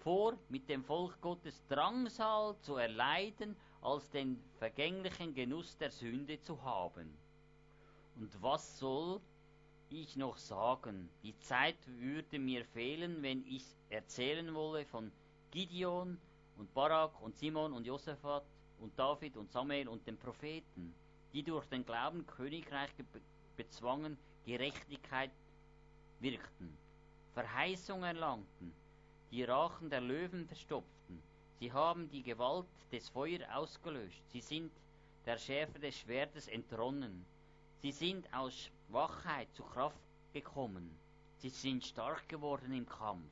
[0.00, 6.62] vor, mit dem Volk Gottes Drangsal zu erleiden, als den vergänglichen Genuss der Sünde zu
[6.62, 7.16] haben.
[8.16, 9.22] Und was soll
[9.88, 11.08] ich noch sagen?
[11.22, 15.10] Die Zeit würde mir fehlen, wenn ich erzählen wolle von
[15.50, 16.18] Gideon
[16.58, 18.44] und Barak und Simon und Josaphat
[18.80, 20.94] und David und Samuel und den Propheten,
[21.32, 22.90] die durch den Glauben Königreich
[23.56, 25.30] bezwangen, Gerechtigkeit
[26.20, 26.76] wirkten,
[27.34, 28.74] Verheißung erlangten,
[29.30, 31.22] die Rachen der Löwen verstopften.
[31.58, 34.22] Sie haben die Gewalt des Feuers ausgelöscht.
[34.32, 34.70] Sie sind
[35.24, 37.24] der Schärfe des Schwertes entronnen.
[37.80, 38.54] Sie sind aus
[38.88, 39.96] Schwachheit zu Kraft
[40.32, 40.98] gekommen.
[41.38, 43.30] Sie sind stark geworden im Kampf,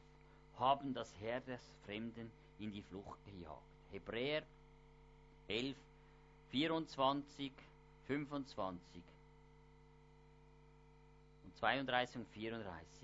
[0.58, 3.62] haben das Herr des Fremden in die Flucht gejagt.
[3.92, 4.42] Hebräer
[5.48, 5.76] 11,
[6.50, 7.52] 24,
[8.06, 9.02] 25
[11.44, 12.99] und 32 und 34.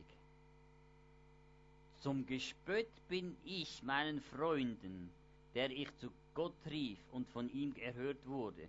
[1.98, 5.10] Zum Gespött bin ich meinen Freunden,
[5.54, 8.68] der ich zu Gott rief und von ihm erhört wurde.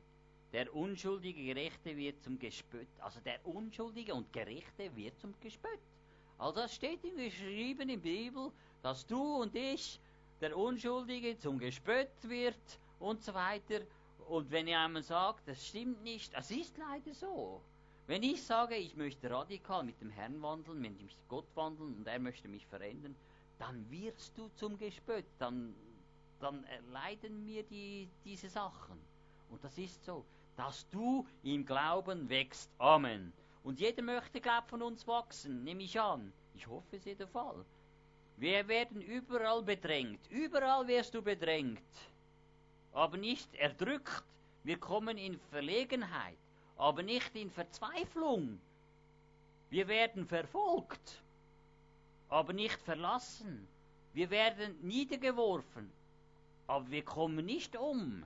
[0.54, 2.88] Der unschuldige Gerechte wird zum Gespött.
[3.00, 5.82] Also der unschuldige und Gerechte wird zum Gespött.
[6.38, 10.00] Also das steht ihm geschrieben in der Bibel, dass du und ich,
[10.40, 13.82] der Unschuldige, zum Gespött wird und so weiter.
[14.30, 17.62] Und wenn jemand sagt, das stimmt nicht, das ist leider so.
[18.08, 22.20] Wenn ich sage, ich möchte radikal mit dem Herrn wandeln, mit Gott wandeln und er
[22.20, 23.16] möchte mich verändern,
[23.60, 25.76] dann wirst du zum Gespött, dann,
[26.40, 28.98] dann erleiden mir die, diese Sachen.
[29.50, 32.72] Und das ist so, dass du im Glauben wächst.
[32.80, 33.34] Amen.
[33.64, 36.32] Und jeder möchte, glaub von uns wachsen, nehme ich an.
[36.56, 37.66] Ich hoffe, es ist der Fall.
[38.38, 40.26] Wir werden überall bedrängt.
[40.30, 41.82] Überall wirst du bedrängt
[42.98, 44.24] aber nicht erdrückt.
[44.64, 46.38] Wir kommen in Verlegenheit,
[46.78, 48.60] aber nicht in Verzweiflung.
[49.70, 51.22] Wir werden verfolgt,
[52.30, 53.68] aber nicht verlassen.
[54.14, 55.92] Wir werden niedergeworfen,
[56.68, 58.24] aber wir kommen nicht um.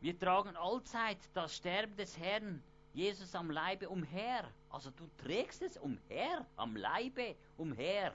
[0.00, 2.62] Wir tragen allzeit das Sterben des Herrn
[2.92, 4.48] Jesus am Leibe umher.
[4.70, 8.12] Also du trägst es umher, am Leibe umher,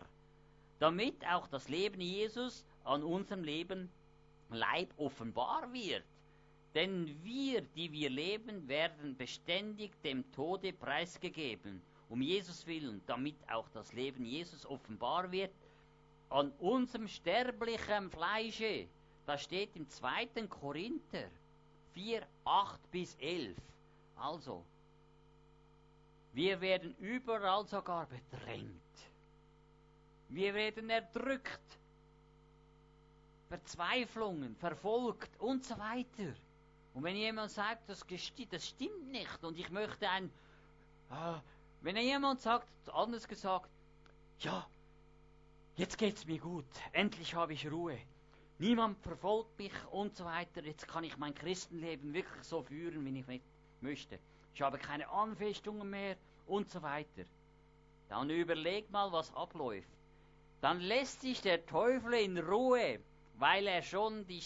[0.80, 3.91] damit auch das Leben Jesus an unserem Leben
[4.50, 6.04] Leib offenbar wird.
[6.74, 13.68] Denn wir, die wir leben, werden beständig dem Tode preisgegeben, um Jesus willen, damit auch
[13.70, 15.52] das Leben Jesus offenbar wird
[16.30, 18.88] an unserem sterblichen Fleische.
[19.26, 20.28] Das steht im 2.
[20.48, 21.30] Korinther
[21.94, 23.58] 4, 8 bis 11.
[24.16, 24.64] Also,
[26.34, 28.72] wir werden überall sogar bedrängt.
[30.30, 31.60] Wir werden erdrückt.
[33.50, 36.34] Verzweiflungen, verfolgt und so weiter.
[36.94, 38.06] Und wenn jemand sagt, das,
[38.50, 40.26] das stimmt nicht und ich möchte ein,
[41.10, 41.40] äh,
[41.82, 43.70] wenn jemand sagt, anders gesagt,
[44.40, 44.68] ja,
[45.76, 47.98] jetzt geht's mir gut, endlich habe ich Ruhe,
[48.60, 53.20] niemand verfolgt mich und so weiter, jetzt kann ich mein Christenleben wirklich so führen, wie
[53.20, 53.42] ich
[53.80, 54.20] möchte.
[54.54, 57.24] Ich habe keine Anfechtungen mehr und so weiter.
[58.10, 59.88] Dann überleg mal, was abläuft.
[60.60, 63.00] Dann lässt sich der Teufel in Ruhe
[63.42, 64.42] weil er schon, äh,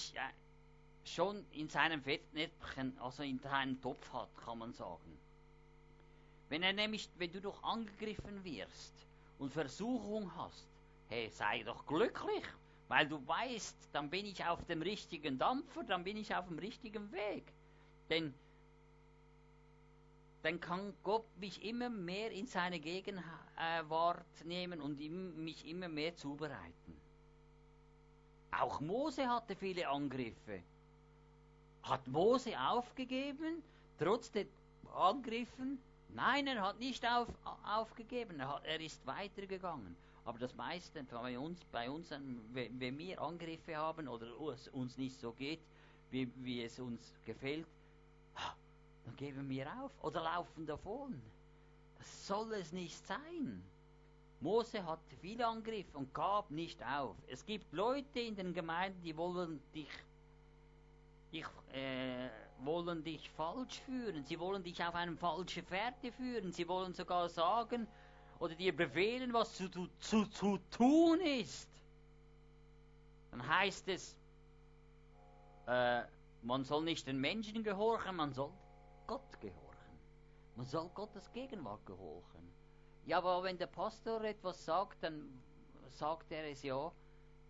[1.06, 5.18] schon in seinem Fettnäpfchen, also in seinem Topf hat, kann man sagen.
[6.50, 8.94] Wenn er nämlich, wenn du doch angegriffen wirst
[9.39, 10.68] und Versuchung hast,
[11.10, 12.44] hey, sei doch glücklich,
[12.88, 16.60] weil du weißt, dann bin ich auf dem richtigen Dampfer, dann bin ich auf dem
[16.60, 17.44] richtigen Weg.
[18.10, 18.34] Denn
[20.44, 27.02] dann kann Gott mich immer mehr in seine Gegenwart nehmen und mich immer mehr zubereiten.
[28.52, 30.62] Auch Mose hatte viele Angriffe.
[31.86, 33.62] Hat Mose aufgegeben,
[34.00, 34.48] trotz den
[34.95, 35.78] Angriffen?
[36.10, 37.28] Nein, er hat nicht auf,
[37.63, 39.95] aufgegeben, er, hat, er ist weitergegangen.
[40.24, 42.10] Aber das meiste bei uns, bei uns,
[42.54, 45.60] wenn wir Angriffe haben oder es uns nicht so geht,
[46.10, 47.67] wie, wie es uns gefällt,
[49.06, 51.21] dann geben wir auf oder laufen davon.
[52.00, 53.63] Das soll es nicht sein.
[54.41, 57.15] Mose hatte viel Angriff und gab nicht auf.
[57.28, 59.89] Es gibt Leute in den Gemeinden, die wollen dich,
[61.36, 64.24] dich, äh, wollen dich falsch führen.
[64.24, 66.52] Sie wollen dich auf eine falsche Fährte führen.
[66.52, 67.88] Sie wollen sogar sagen
[68.39, 69.69] oder dir befehlen, was zu,
[70.00, 71.69] zu, zu tun ist.
[73.32, 74.17] Dann heißt es,
[75.67, 76.04] äh,
[76.41, 78.52] man soll nicht den Menschen gehorchen, man soll
[79.08, 80.00] Gott gehorchen.
[80.56, 82.54] Man soll Gottes Gegenwart gehorchen.
[83.06, 85.41] Ja, aber wenn der Pastor etwas sagt, dann
[85.89, 86.91] sagt er es ja,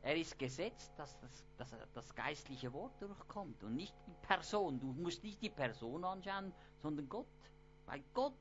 [0.06, 4.80] er ist gesetzt, dass das, dass das geistliche Wort durchkommt und nicht die Person.
[4.80, 7.26] Du musst nicht die Person anschauen, sondern Gott.
[7.88, 8.36] Weil Gott,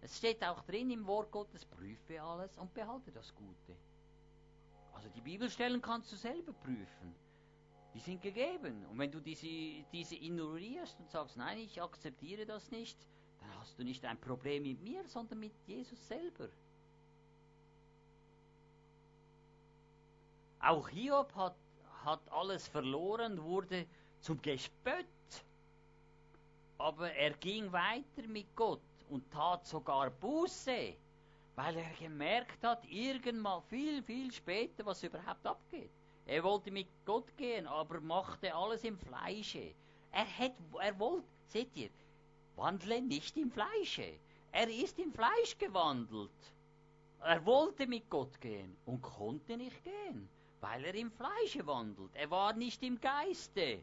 [0.00, 3.76] es steht auch drin im Wort Gottes, prüfe alles und behalte das Gute.
[4.94, 7.14] Also die Bibelstellen kannst du selber prüfen.
[7.92, 8.86] Die sind gegeben.
[8.86, 12.98] Und wenn du diese, diese ignorierst und sagst, nein, ich akzeptiere das nicht,
[13.38, 16.48] dann hast du nicht ein Problem mit mir, sondern mit Jesus selber.
[20.62, 21.56] Auch Hiob hat,
[22.04, 23.84] hat alles verloren, wurde
[24.20, 25.06] zum Gespött.
[26.78, 30.94] Aber er ging weiter mit Gott und tat sogar Buße,
[31.56, 35.90] weil er gemerkt hat, irgendwann viel, viel später, was überhaupt abgeht.
[36.26, 39.74] Er wollte mit Gott gehen, aber machte alles im Fleische.
[40.12, 41.90] Er, hätte, er wollte, seht ihr,
[42.54, 44.14] wandle nicht im Fleische.
[44.52, 46.30] Er ist im Fleisch gewandelt.
[47.20, 50.28] Er wollte mit Gott gehen und konnte nicht gehen,
[50.62, 52.14] weil er im Fleische wandelt.
[52.14, 53.82] Er war nicht im Geiste.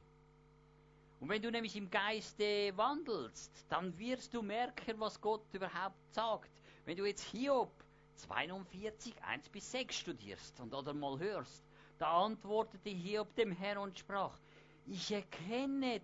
[1.19, 6.49] Und wenn du nämlich im Geiste wandelst, dann wirst du merken, was Gott überhaupt sagt.
[6.85, 7.69] Wenn du jetzt Hiob
[8.15, 11.65] 42, 1 bis 6 studierst und oder mal hörst,
[11.97, 14.39] da antwortete Hiob dem Herrn und sprach,
[14.87, 15.99] ich erkenne,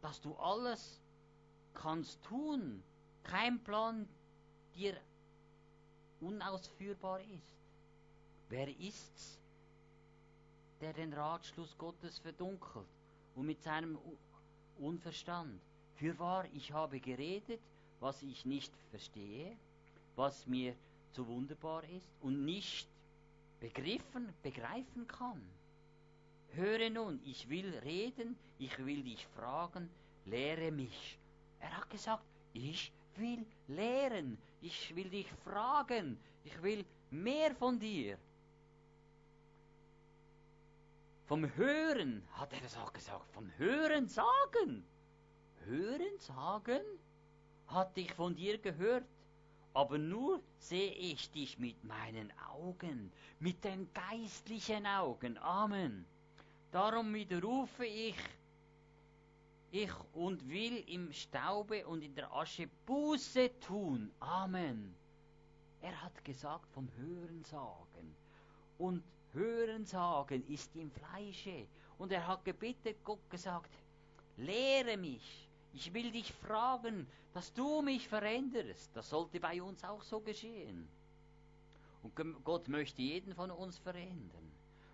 [0.00, 0.98] dass du alles
[1.74, 2.82] kannst tun,
[3.22, 4.08] kein Plan
[4.74, 4.96] dir
[6.20, 7.59] unausführbar ist.
[8.50, 9.38] Wer ist's,
[10.80, 12.88] der den Ratschluss Gottes verdunkelt
[13.36, 13.96] und mit seinem
[14.76, 15.60] Unverstand?
[15.94, 17.60] Fürwahr, ich habe geredet,
[18.00, 19.56] was ich nicht verstehe,
[20.16, 20.74] was mir
[21.12, 22.88] zu wunderbar ist und nicht
[23.60, 25.40] begriffen, begreifen kann.
[26.48, 29.88] Höre nun, ich will reden, ich will dich fragen,
[30.24, 31.18] lehre mich.
[31.60, 38.18] Er hat gesagt, ich will lehren, ich will dich fragen, ich will mehr von dir.
[41.30, 44.84] Vom Hören hat er das auch gesagt, vom Hören sagen.
[45.64, 46.82] Hören sagen?
[47.68, 49.06] Hatte ich von dir gehört,
[49.72, 55.38] aber nur sehe ich dich mit meinen Augen, mit den geistlichen Augen.
[55.38, 56.04] Amen.
[56.72, 58.16] Darum widerrufe ich
[59.70, 64.10] ich und will im Staube und in der Asche Buße tun.
[64.18, 64.96] Amen.
[65.80, 68.16] Er hat gesagt vom Hörensagen.
[68.78, 71.66] Und Hörensagen ist im Fleische.
[71.98, 73.70] Und er hat gebetet, Gott gesagt,
[74.36, 75.48] lehre mich.
[75.72, 78.90] Ich will dich fragen, dass du mich veränderst.
[78.94, 80.88] Das sollte bei uns auch so geschehen.
[82.02, 84.50] Und Gott möchte jeden von uns verändern.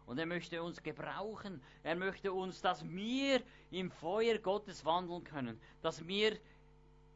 [0.07, 1.61] Und er möchte uns gebrauchen.
[1.82, 5.61] Er möchte uns, dass wir im Feuer Gottes wandeln können.
[5.82, 6.37] Dass wir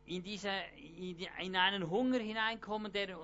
[0.06, 0.50] in, diese,
[1.38, 3.16] in einen Hunger hineinkommen, der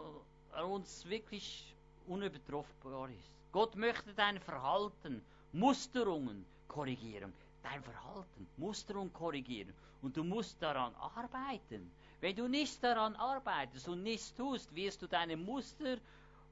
[0.64, 1.74] uns wirklich
[2.06, 3.35] unübertroffbar ist.
[3.56, 7.32] Gott möchte dein Verhalten, Musterungen korrigieren.
[7.62, 9.72] Dein Verhalten, Musterung korrigieren.
[10.02, 11.90] Und du musst daran arbeiten.
[12.20, 15.96] Wenn du nicht daran arbeitest und nichts tust, wirst du deine Muster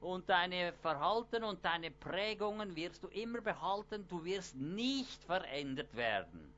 [0.01, 6.51] und deine Verhalten und deine Prägungen wirst du immer behalten, du wirst nicht verändert werden.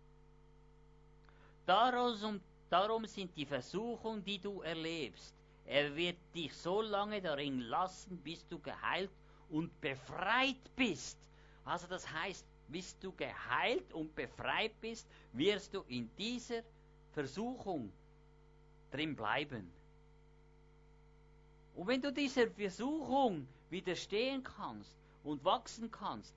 [1.65, 2.39] Darum,
[2.69, 5.35] darum sind die Versuchungen, die du erlebst,
[5.65, 9.11] er wird dich so lange darin lassen, bis du geheilt
[9.49, 11.17] und befreit bist.
[11.63, 16.63] Also das heißt, bis du geheilt und befreit bist, wirst du in dieser
[17.13, 17.91] Versuchung
[18.91, 19.71] drin bleiben.
[21.75, 26.33] Und wenn du dieser Versuchung widerstehen kannst und wachsen kannst,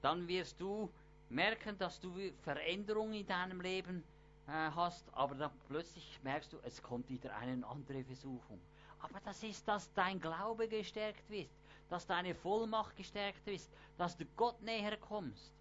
[0.00, 0.90] dann wirst du
[1.28, 4.02] merken, dass du Veränderungen in deinem Leben
[4.46, 8.60] äh, hast, aber dann plötzlich merkst du, es kommt wieder eine andere Versuchung.
[9.00, 11.50] Aber das ist, dass dein Glaube gestärkt wird,
[11.88, 15.52] dass deine Vollmacht gestärkt ist, dass du Gott näher kommst.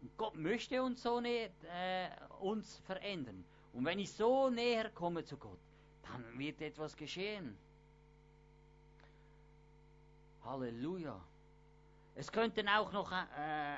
[0.00, 2.08] Und Gott möchte uns so näher, äh,
[2.40, 3.44] uns verändern.
[3.72, 5.58] Und wenn ich so näher komme zu Gott,
[6.02, 7.58] dann wird etwas geschehen.
[10.44, 11.20] Halleluja.
[12.14, 13.76] Es könnte auch noch äh,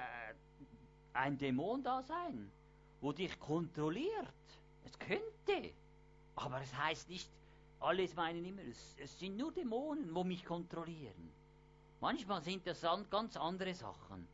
[1.15, 2.53] ein Dämon da sein,
[3.01, 4.35] wo dich kontrolliert.
[4.85, 5.73] Es könnte.
[6.37, 7.29] Aber es heißt nicht,
[7.81, 11.33] alles meinen immer, es, es sind nur Dämonen, wo mich kontrollieren.
[12.01, 14.29] Manchmal sind das ganz andere Sachen.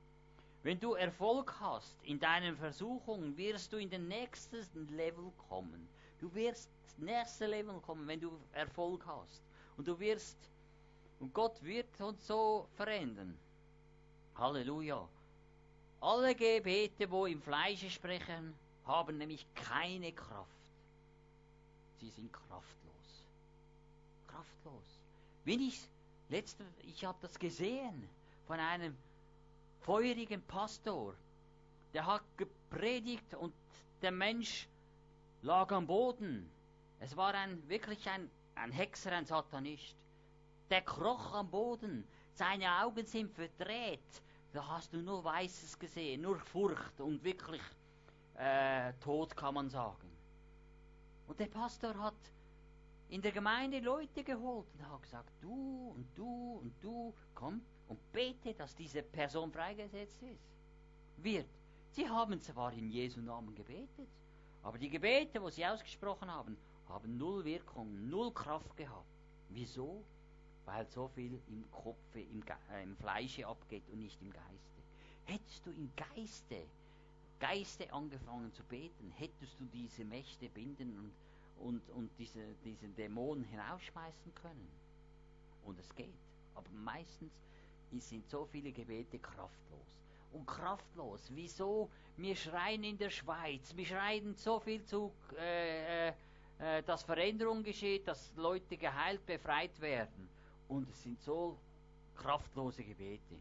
[0.63, 5.89] Wenn du Erfolg hast in deinen Versuchungen, wirst du in den nächsten Level kommen.
[6.19, 9.43] Du wirst ins nächste Level kommen, wenn du Erfolg hast.
[9.77, 10.39] Und du wirst,
[11.21, 13.39] und Gott wird uns so verändern.
[14.37, 15.09] Halleluja.
[16.01, 18.55] Alle Gebete, wo im Fleische sprechen,
[18.85, 20.51] haben nämlich keine Kraft.
[22.01, 23.25] Sie sind kraftlos.
[24.27, 25.01] Kraftlos.
[25.45, 25.89] Wenn ich
[26.35, 28.09] letzte, ich habe das gesehen
[28.47, 28.97] von einem
[29.83, 31.15] feurigen Pastor,
[31.93, 33.55] der hat gepredigt und
[34.03, 34.69] der Mensch
[35.43, 36.51] lag am Boden.
[36.99, 39.95] Es war ein wirklich ein, ein Hexer, ein Satanist.
[40.71, 42.05] Der kroch am Boden.
[42.33, 44.23] Seine Augen sind verdreht.
[44.53, 47.63] Da hast du nur Weißes gesehen, nur Furcht und wirklich
[48.35, 50.11] äh, Tod kann man sagen.
[51.29, 52.15] Und der Pastor hat
[53.09, 58.13] in der Gemeinde Leute geholt und hat gesagt, du und du und du, komm und
[58.13, 60.43] bete, dass diese Person freigesetzt ist.
[61.17, 61.49] Wird.
[61.91, 64.09] Sie haben zwar in Jesu Namen gebetet,
[64.63, 66.57] aber die Gebete, wo sie ausgesprochen haben,
[66.89, 69.07] haben null Wirkung, null Kraft gehabt.
[69.51, 70.05] Wieso?
[70.65, 72.43] Weil so viel im Kopf, im,
[72.73, 74.83] äh, im Fleische abgeht und nicht im Geiste.
[75.27, 76.67] Hättest du im Geiste
[77.41, 81.13] Geiste angefangen zu beten, hättest du diese Mächte binden und,
[81.65, 84.69] und, und diese, diesen Dämonen hinausschmeißen können.
[85.65, 86.15] Und es geht.
[86.55, 87.33] Aber meistens
[87.91, 89.97] sind so viele Gebete kraftlos.
[90.33, 91.31] Und kraftlos.
[91.31, 91.91] Wieso?
[92.17, 98.07] Wir schreien in der Schweiz, wir schreien so viel zu, äh, äh, dass Veränderung geschieht,
[98.07, 100.29] dass Leute geheilt, befreit werden.
[100.69, 101.59] Und es sind so
[102.17, 103.37] kraftlose Gebete.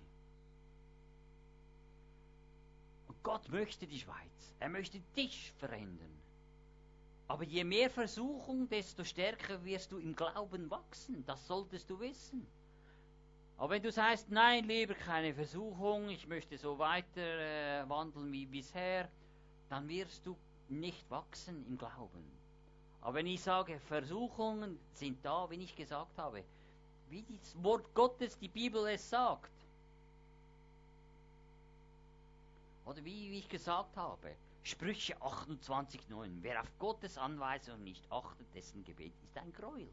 [3.21, 4.53] Gott möchte die Schweiz.
[4.59, 6.22] Er möchte dich verändern.
[7.27, 11.25] Aber je mehr Versuchung, desto stärker wirst du im Glauben wachsen.
[11.25, 12.45] Das solltest du wissen.
[13.57, 18.45] Aber wenn du sagst, nein, lieber keine Versuchung, ich möchte so weiter äh, wandeln wie
[18.45, 19.09] bisher,
[19.69, 20.35] dann wirst du
[20.69, 22.23] nicht wachsen im Glauben.
[23.01, 26.43] Aber wenn ich sage, Versuchungen sind da, wie ich gesagt habe,
[27.09, 29.51] wie das Wort Gottes, die Bibel es sagt,
[32.85, 36.37] Oder wie, wie ich gesagt habe, Sprüche 28,9.
[36.41, 39.89] Wer auf Gottes Anweisung nicht achtet, dessen Gebet ist ein Gräuel.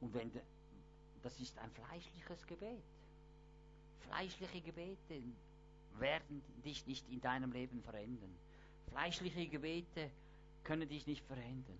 [0.00, 0.42] Und wenn de,
[1.22, 2.82] das ist ein fleischliches Gebet.
[4.00, 5.22] Fleischliche Gebete
[5.98, 8.34] werden dich nicht in deinem Leben verändern.
[8.90, 10.10] Fleischliche Gebete
[10.64, 11.78] können dich nicht verändern.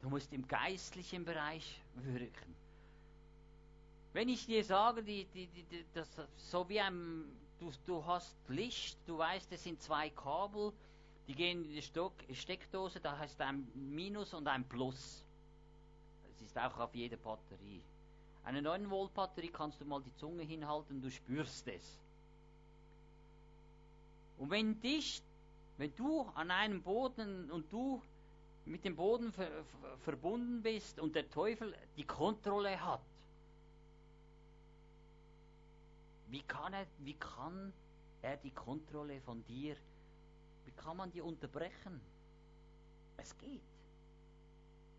[0.00, 2.56] Du musst im geistlichen Bereich wirken.
[4.12, 7.24] Wenn ich dir sage, die, die, die, das, so wie ein,
[7.60, 10.72] du, du hast Licht, du weißt, es sind zwei Kabel,
[11.28, 15.24] die gehen in die Stock, Steckdose, da heißt ein Minus und ein Plus.
[16.26, 17.82] Das ist auch auf jeder Batterie.
[18.42, 22.00] Eine 9 Volt Batterie kannst du mal die Zunge hinhalten, du spürst es.
[24.38, 25.22] Und wenn dich,
[25.76, 28.02] wenn du an einem Boden und du
[28.64, 33.02] mit dem Boden ver, ver, verbunden bist und der Teufel die Kontrolle hat,
[36.30, 37.72] Wie kann er, wie kann
[38.22, 39.76] er die Kontrolle von dir,
[40.64, 42.00] wie kann man die unterbrechen?
[43.16, 43.60] Es geht.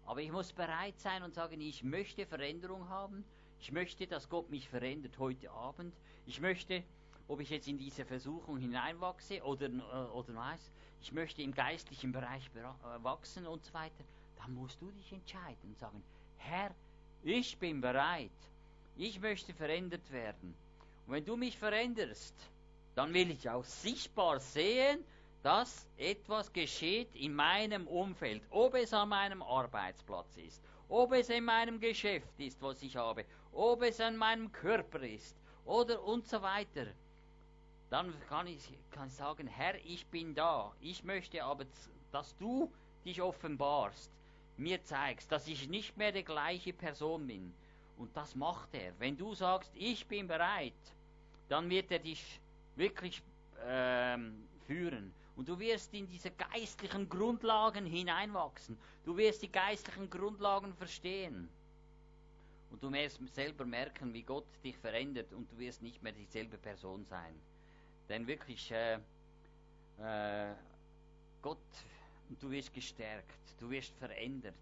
[0.05, 3.23] Aber ich muss bereit sein und sagen, ich möchte Veränderung haben.
[3.59, 5.95] Ich möchte, dass Gott mich verändert heute Abend.
[6.25, 6.84] Ich möchte,
[7.27, 10.71] ob ich jetzt in diese Versuchung hineinwachse oder, äh, oder was,
[11.01, 14.03] ich möchte im geistlichen Bereich äh, wachsen und so weiter.
[14.38, 16.03] Dann musst du dich entscheiden und sagen,
[16.38, 16.75] Herr,
[17.23, 18.32] ich bin bereit.
[18.97, 20.55] Ich möchte verändert werden.
[21.12, 22.34] Und wenn du mich veränderst,
[22.95, 25.03] dann will ich auch sichtbar sehen,
[25.43, 31.43] dass etwas geschieht in meinem Umfeld, ob es an meinem Arbeitsplatz ist, ob es in
[31.43, 35.36] meinem Geschäft ist, was ich habe, ob es an meinem Körper ist
[35.66, 36.88] oder und so weiter.
[37.89, 40.72] Dann kann ich, kann sagen, Herr, ich bin da.
[40.80, 41.66] Ich möchte aber,
[42.14, 42.72] dass du
[43.03, 44.09] dich offenbarst,
[44.55, 47.53] mir zeigst, dass ich nicht mehr die gleiche Person bin,
[47.97, 48.93] und das macht er.
[48.97, 50.74] Wenn du sagst, ich bin bereit,
[51.51, 52.39] dann wird er dich
[52.77, 53.21] wirklich
[53.65, 55.13] ähm, führen.
[55.35, 58.77] Und du wirst in diese geistlichen Grundlagen hineinwachsen.
[59.03, 61.49] Du wirst die geistlichen Grundlagen verstehen.
[62.69, 66.57] Und du wirst selber merken, wie Gott dich verändert und du wirst nicht mehr dieselbe
[66.57, 67.35] Person sein.
[68.07, 68.99] Denn wirklich, äh,
[69.99, 70.53] äh,
[71.41, 71.57] Gott,
[72.39, 74.55] du wirst gestärkt, du wirst verändert.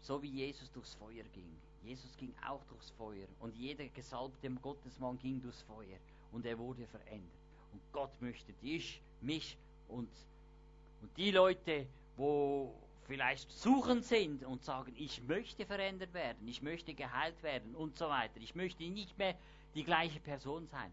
[0.00, 1.54] So wie Jesus durchs Feuer ging.
[1.82, 5.98] Jesus ging auch durchs Feuer und jeder gesalbte Gottesmann ging durchs Feuer
[6.30, 7.40] und er wurde verändert.
[7.72, 9.56] Und Gott möchte dich, mich
[9.88, 10.10] und,
[11.00, 12.74] und die Leute, wo
[13.06, 18.08] vielleicht suchend sind und sagen, ich möchte verändert werden, ich möchte geheilt werden und so
[18.08, 18.38] weiter.
[18.40, 19.34] Ich möchte nicht mehr
[19.74, 20.92] die gleiche Person sein.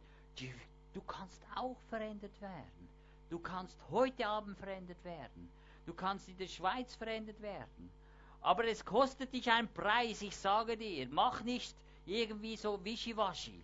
[0.93, 2.89] Du kannst auch verändert werden.
[3.29, 5.51] Du kannst heute Abend verändert werden.
[5.85, 7.91] Du kannst in der Schweiz verändert werden.
[8.41, 11.07] Aber es kostet dich einen Preis, ich sage dir.
[11.11, 11.75] Mach nicht
[12.05, 13.61] irgendwie so wischiwaschi.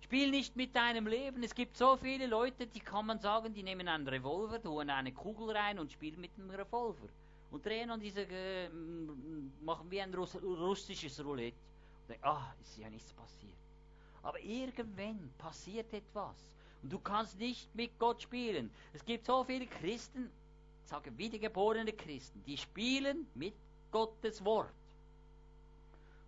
[0.00, 1.42] Spiel nicht mit deinem Leben.
[1.42, 5.12] Es gibt so viele Leute, die kann man sagen, die nehmen einen Revolver, tun eine
[5.12, 7.08] Kugel rein und spielen mit dem Revolver.
[7.50, 8.68] Und drehen an dieser, äh,
[9.60, 11.56] machen wie ein Russ russisches Roulette.
[12.02, 13.54] Und denken, ah, ist ja nichts passiert.
[14.22, 16.36] Aber irgendwann passiert etwas.
[16.82, 18.70] Und du kannst nicht mit Gott spielen.
[18.92, 20.30] Es gibt so viele Christen,
[20.90, 23.54] sage wiedergeborene Christen, die spielen mit
[23.92, 24.74] Gottes Wort.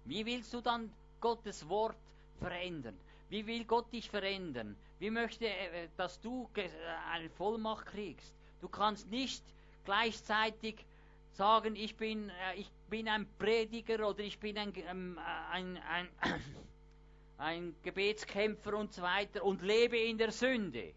[0.04, 1.96] Wie willst du dann Gottes Wort
[2.38, 2.96] verändern?
[3.28, 4.76] Wie will Gott dich verändern?
[5.00, 6.68] Wie möchte er, äh, dass du äh,
[7.10, 8.32] eine Vollmacht kriegst?
[8.60, 9.42] Du kannst nicht
[9.84, 10.84] gleichzeitig
[11.32, 15.18] sagen, ich bin, äh, ich bin ein Prediger oder ich bin ein, ähm,
[15.50, 16.08] ein, ein,
[17.38, 20.92] ein Gebetskämpfer und so weiter und lebe in der Sünde.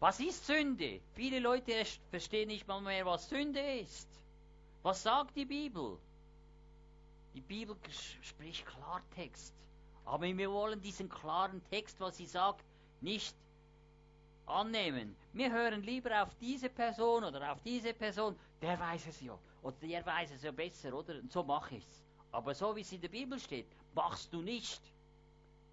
[0.00, 1.00] Was ist Sünde?
[1.12, 4.08] Viele Leute verstehen nicht mal mehr, was Sünde ist.
[4.82, 5.98] Was sagt die Bibel?
[7.34, 7.76] Die Bibel
[8.22, 9.54] spricht Klartext.
[10.06, 12.64] Aber wir wollen diesen klaren Text, was sie sagt,
[13.02, 13.36] nicht
[14.46, 15.14] annehmen.
[15.34, 19.38] Wir hören lieber auf diese Person oder auf diese Person, der weiß es ja.
[19.62, 21.16] Oder der weiß es ja besser, oder?
[21.16, 22.02] Und so mache ich es.
[22.32, 24.80] Aber so wie es in der Bibel steht, machst du nicht.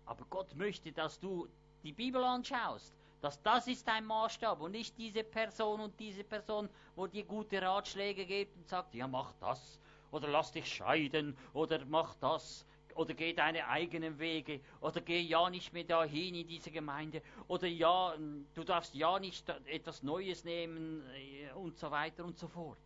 [0.05, 1.47] Aber Gott möchte, dass du
[1.81, 2.93] die Bibel anschaust.
[3.21, 7.61] Dass das ist dein Maßstab und nicht diese Person und diese Person, wo dir gute
[7.61, 9.79] Ratschläge gibt und sagt, ja mach das
[10.11, 12.65] oder lass dich scheiden oder mach das
[12.95, 17.67] oder geh deine eigenen Wege oder geh ja nicht mehr dahin in diese Gemeinde oder
[17.67, 18.15] ja,
[18.53, 22.77] du darfst ja nicht etwas Neues nehmen äh, und so weiter und so fort.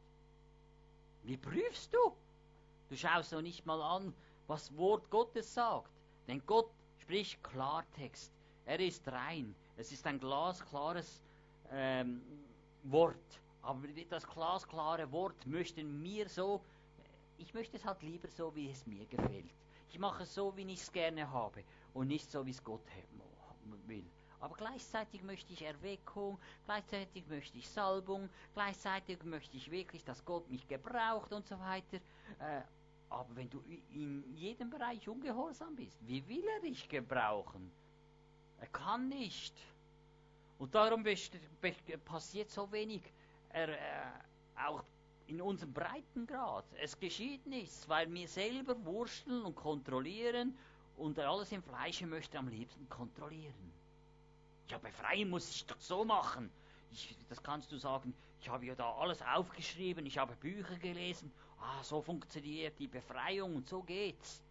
[1.23, 2.15] Wie prüfst du?
[2.89, 4.13] Du schaust noch nicht mal an,
[4.47, 5.91] was Wort Gottes sagt.
[6.27, 8.32] Denn Gott spricht Klartext.
[8.65, 9.55] Er ist rein.
[9.78, 11.22] Es ist ein glasklares
[11.72, 12.22] ähm,
[12.84, 13.41] Wort.
[13.61, 16.61] Aber das glasklare Wort möchten mir so,
[17.38, 19.53] ich möchte es halt lieber so, wie es mir gefällt.
[19.89, 21.63] Ich mache es so, wie ich es gerne habe
[21.93, 22.82] und nicht so, wie es Gott
[23.88, 24.05] will.
[24.39, 30.49] Aber gleichzeitig möchte ich Erweckung, gleichzeitig möchte ich Salbung, gleichzeitig möchte ich wirklich, dass Gott
[30.49, 31.97] mich gebraucht und so weiter.
[32.39, 32.61] Äh,
[33.09, 33.61] aber wenn du
[33.91, 37.72] in jedem Bereich ungehorsam bist, wie will er dich gebrauchen?
[38.62, 39.53] Er kann nicht.
[40.59, 41.03] Und darum
[42.05, 43.01] passiert so wenig,
[43.49, 44.12] er, äh,
[44.55, 44.84] auch
[45.28, 46.66] in unserem Breitengrad.
[46.80, 50.57] Es geschieht nichts, weil wir selber wursteln und kontrollieren
[50.97, 53.74] und alles im Fleische möchte am liebsten kontrollieren.
[54.70, 56.51] Ja, befreien muss ich doch so machen.
[56.91, 61.32] Ich, das kannst du sagen, ich habe ja da alles aufgeschrieben, ich habe Bücher gelesen.
[61.59, 64.41] Ah, so funktioniert die Befreiung und so geht's.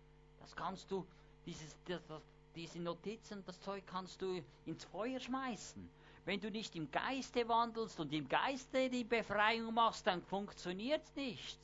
[0.40, 1.06] Das kannst du,
[1.46, 2.22] dieses, das, das,
[2.54, 5.88] diese Notizen, das Zeug kannst du ins Feuer schmeißen.
[6.24, 11.58] Wenn du nicht im Geiste wandelst und im Geiste die Befreiung machst, dann funktioniert nicht.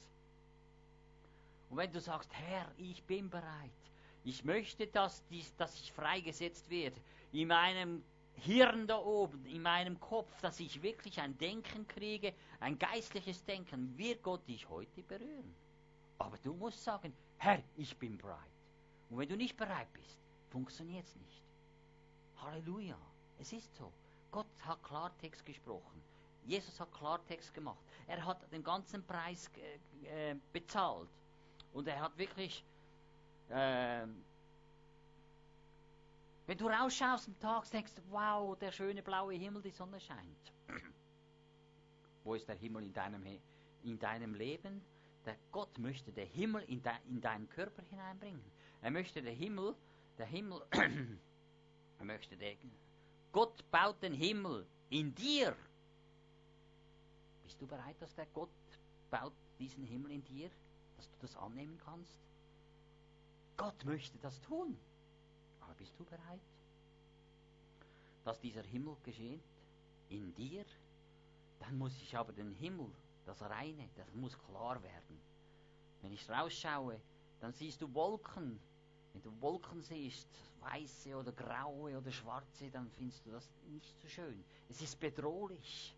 [1.68, 3.70] Und wenn du sagst, Herr, ich bin bereit,
[4.24, 6.96] ich möchte, dass, dies, dass ich freigesetzt werde,
[7.32, 8.02] in meinem
[8.34, 13.96] Hirn da oben, in meinem Kopf, dass ich wirklich ein Denken kriege, ein geistliches Denken,
[13.96, 15.54] wird Gott dich heute berühren.
[16.18, 18.38] Aber du musst sagen, Herr, ich bin bereit.
[19.10, 20.18] Und wenn du nicht bereit bist,
[20.50, 21.42] funktioniert es nicht.
[22.36, 22.98] Halleluja,
[23.38, 23.92] es ist so.
[24.30, 26.02] Gott hat Klartext gesprochen.
[26.44, 27.78] Jesus hat Klartext gemacht.
[28.06, 29.50] Er hat den ganzen Preis
[30.04, 31.08] äh, bezahlt.
[31.72, 32.64] Und er hat wirklich,
[33.48, 34.06] äh,
[36.46, 40.52] wenn du rausschaust am Tag, denkst du, wow, der schöne blaue Himmel, die Sonne scheint.
[42.24, 43.24] Wo ist der Himmel in deinem,
[43.82, 44.80] in deinem Leben?
[45.24, 48.44] Der Gott möchte den Himmel in, de, in deinen Körper hineinbringen.
[48.80, 49.74] Er möchte den Himmel,
[50.18, 50.62] der Himmel,
[52.02, 52.72] möchte den
[53.32, 55.54] Gott baut den Himmel in dir.
[57.44, 58.48] Bist du bereit, dass der Gott
[59.10, 60.50] baut diesen Himmel in dir,
[60.96, 62.18] dass du das annehmen kannst?
[63.56, 64.78] Gott möchte das tun.
[65.60, 66.40] Aber bist du bereit,
[68.24, 69.42] dass dieser Himmel geschieht
[70.08, 70.64] in dir?
[71.60, 72.90] Dann muss ich aber den Himmel,
[73.24, 75.20] das Reine, das muss klar werden.
[76.02, 77.00] Wenn ich rausschaue,
[77.40, 78.60] dann siehst du Wolken.
[79.16, 80.28] Wenn du Wolken siehst,
[80.60, 84.44] weiße oder graue oder schwarze, dann findest du das nicht so schön.
[84.68, 85.96] Es ist bedrohlich.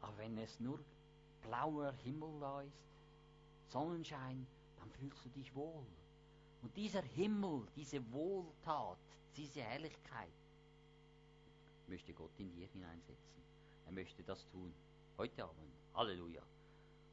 [0.00, 0.80] Aber wenn es nur
[1.42, 2.82] blauer Himmel da ist,
[3.68, 5.86] Sonnenschein, dann fühlst du dich wohl.
[6.62, 8.98] Und dieser Himmel, diese Wohltat,
[9.36, 10.32] diese Herrlichkeit,
[11.86, 13.42] möchte Gott in dir hineinsetzen.
[13.86, 14.74] Er möchte das tun.
[15.16, 15.72] Heute Abend.
[15.94, 16.42] Halleluja.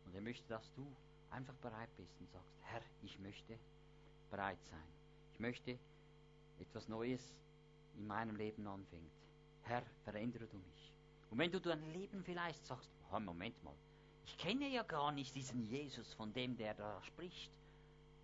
[0.06, 0.88] Und er möchte, dass du
[1.30, 3.60] einfach bereit bist und sagst, Herr, ich möchte
[4.36, 4.84] bereit sein.
[5.34, 5.80] Ich möchte
[6.60, 7.22] etwas Neues
[7.96, 9.12] in meinem Leben anfängt.
[9.64, 10.94] Herr, verändere du mich.
[11.30, 13.76] Und wenn du dein Leben vielleicht sagst, Moment mal,
[14.26, 17.50] ich kenne ja gar nicht diesen Jesus, von dem der da spricht,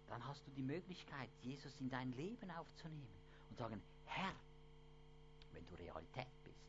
[0.08, 4.36] dann hast du die Möglichkeit, Jesus in dein Leben aufzunehmen und sagen, Herr,
[5.54, 6.68] wenn du Realität bist,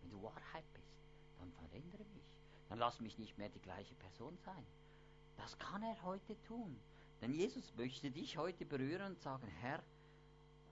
[0.00, 0.96] wenn du Wahrheit bist,
[1.38, 2.24] dann verändere mich.
[2.70, 4.64] Dann lass mich nicht mehr die gleiche Person sein.
[5.36, 6.80] Das kann er heute tun.
[7.20, 9.78] Denn Jesus möchte dich heute berühren und sagen, Herr,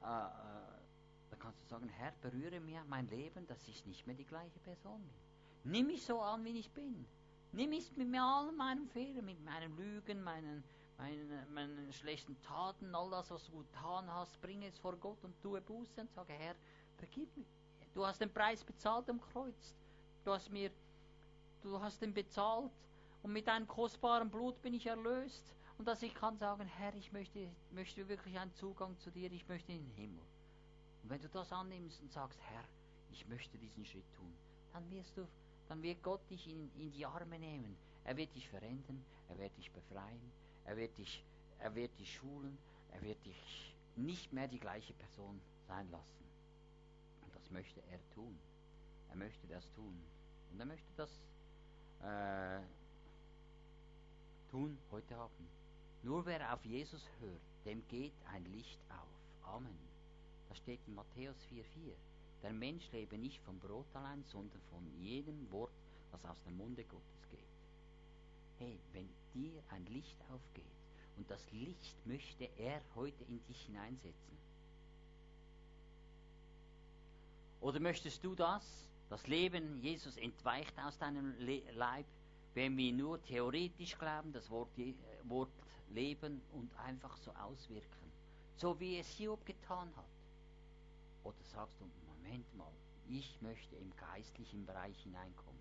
[0.03, 0.77] äh, äh,
[1.31, 4.59] da kannst du sagen, Herr, berühre mir mein Leben, dass ich nicht mehr die gleiche
[4.61, 5.73] Person bin.
[5.73, 7.07] Nimm mich so an, wie ich bin.
[7.53, 10.63] Nimm mich mit all meinen Fehlern, mit meinen Lügen, meinen,
[10.99, 15.41] meinen, meinen schlechten Taten, all das, was du getan hast, bringe es vor Gott und
[15.43, 16.55] tue Buße und sage, Herr,
[16.99, 17.47] vergib mir.
[17.95, 19.75] Du hast den Preis bezahlt am Kreuz.
[20.25, 20.71] Du hast mir,
[21.63, 22.71] du hast den bezahlt
[23.23, 25.55] und mit deinem kostbaren Blut bin ich erlöst.
[25.79, 29.47] Und dass ich kann sagen, Herr, ich möchte, möchte wirklich einen Zugang zu dir, ich
[29.49, 30.23] möchte in den Himmel.
[31.03, 32.65] Und wenn du das annimmst und sagst, Herr,
[33.13, 34.33] ich möchte diesen Schritt tun,
[34.73, 35.27] dann wirst du,
[35.69, 37.77] dann wird Gott dich in, in die Arme nehmen.
[38.05, 40.33] Er wird dich verändern, er wird dich befreien,
[40.65, 41.25] er wird dich,
[41.59, 42.57] er wird dich schulen,
[42.93, 46.25] er wird dich nicht mehr die gleiche Person sein lassen.
[47.23, 48.39] Und das möchte er tun.
[49.11, 50.01] Er möchte das tun.
[50.53, 51.11] Und er möchte das
[52.03, 52.61] äh,
[54.51, 55.56] tun heute Abend.
[56.07, 59.49] Nur wer auf Jesus hört, dem geht ein Licht auf.
[59.57, 59.77] Amen.
[60.49, 61.65] Das steht in Matthäus 4,4.
[62.45, 65.73] Der Mensch lebe nicht vom Brot allein, sondern von jedem Wort,
[66.13, 67.41] das aus dem Munde Gottes geht.
[68.59, 70.65] Hey, wenn dir ein Licht aufgeht
[71.17, 74.39] und das Licht möchte er heute in dich hineinsetzen.
[77.61, 78.63] Oder möchtest du das?
[79.09, 81.35] Das Leben Jesus entweicht aus deinem
[81.75, 82.07] Leib,
[82.55, 84.95] wenn wir nur theoretisch glauben, das Wort, äh,
[85.25, 85.51] Wort
[85.91, 88.13] leben und einfach so auswirken.
[88.57, 90.05] So wie es Hiob getan hat.
[91.25, 92.73] Oder sagst du, Moment mal,
[93.09, 95.61] ich möchte im geistlichen Bereich hineinkommen.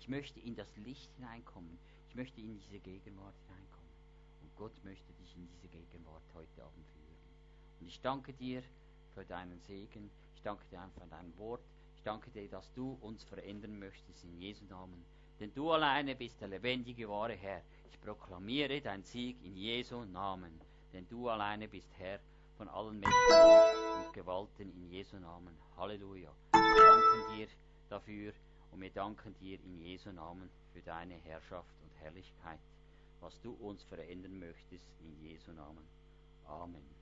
[0.00, 1.78] Ich möchte in das Licht hineinkommen.
[2.08, 3.90] Ich möchte in diese Gegenwart hineinkommen.
[4.42, 7.18] Und Gott möchte dich in diese Gegenwart heute Abend führen.
[7.80, 8.62] Und ich danke dir
[9.14, 10.10] für deinen Segen.
[10.34, 11.62] Ich danke dir für dein Wort.
[11.96, 15.04] Ich danke dir, dass du uns verändern möchtest in Jesu Namen.
[15.40, 17.62] Denn du alleine bist der lebendige, wahre Herr.
[17.94, 20.60] Ich proklamiere dein Sieg in Jesu Namen.
[20.92, 22.18] Denn du alleine bist Herr
[22.56, 25.56] von allen Mächten und Gewalten in Jesu Namen.
[25.76, 26.34] Halleluja.
[26.52, 27.48] Wir danken dir
[27.88, 28.32] dafür
[28.72, 32.58] und wir danken dir in Jesu Namen für deine Herrschaft und Herrlichkeit,
[33.20, 35.86] was du uns verändern möchtest in Jesu Namen.
[36.46, 36.93] Amen.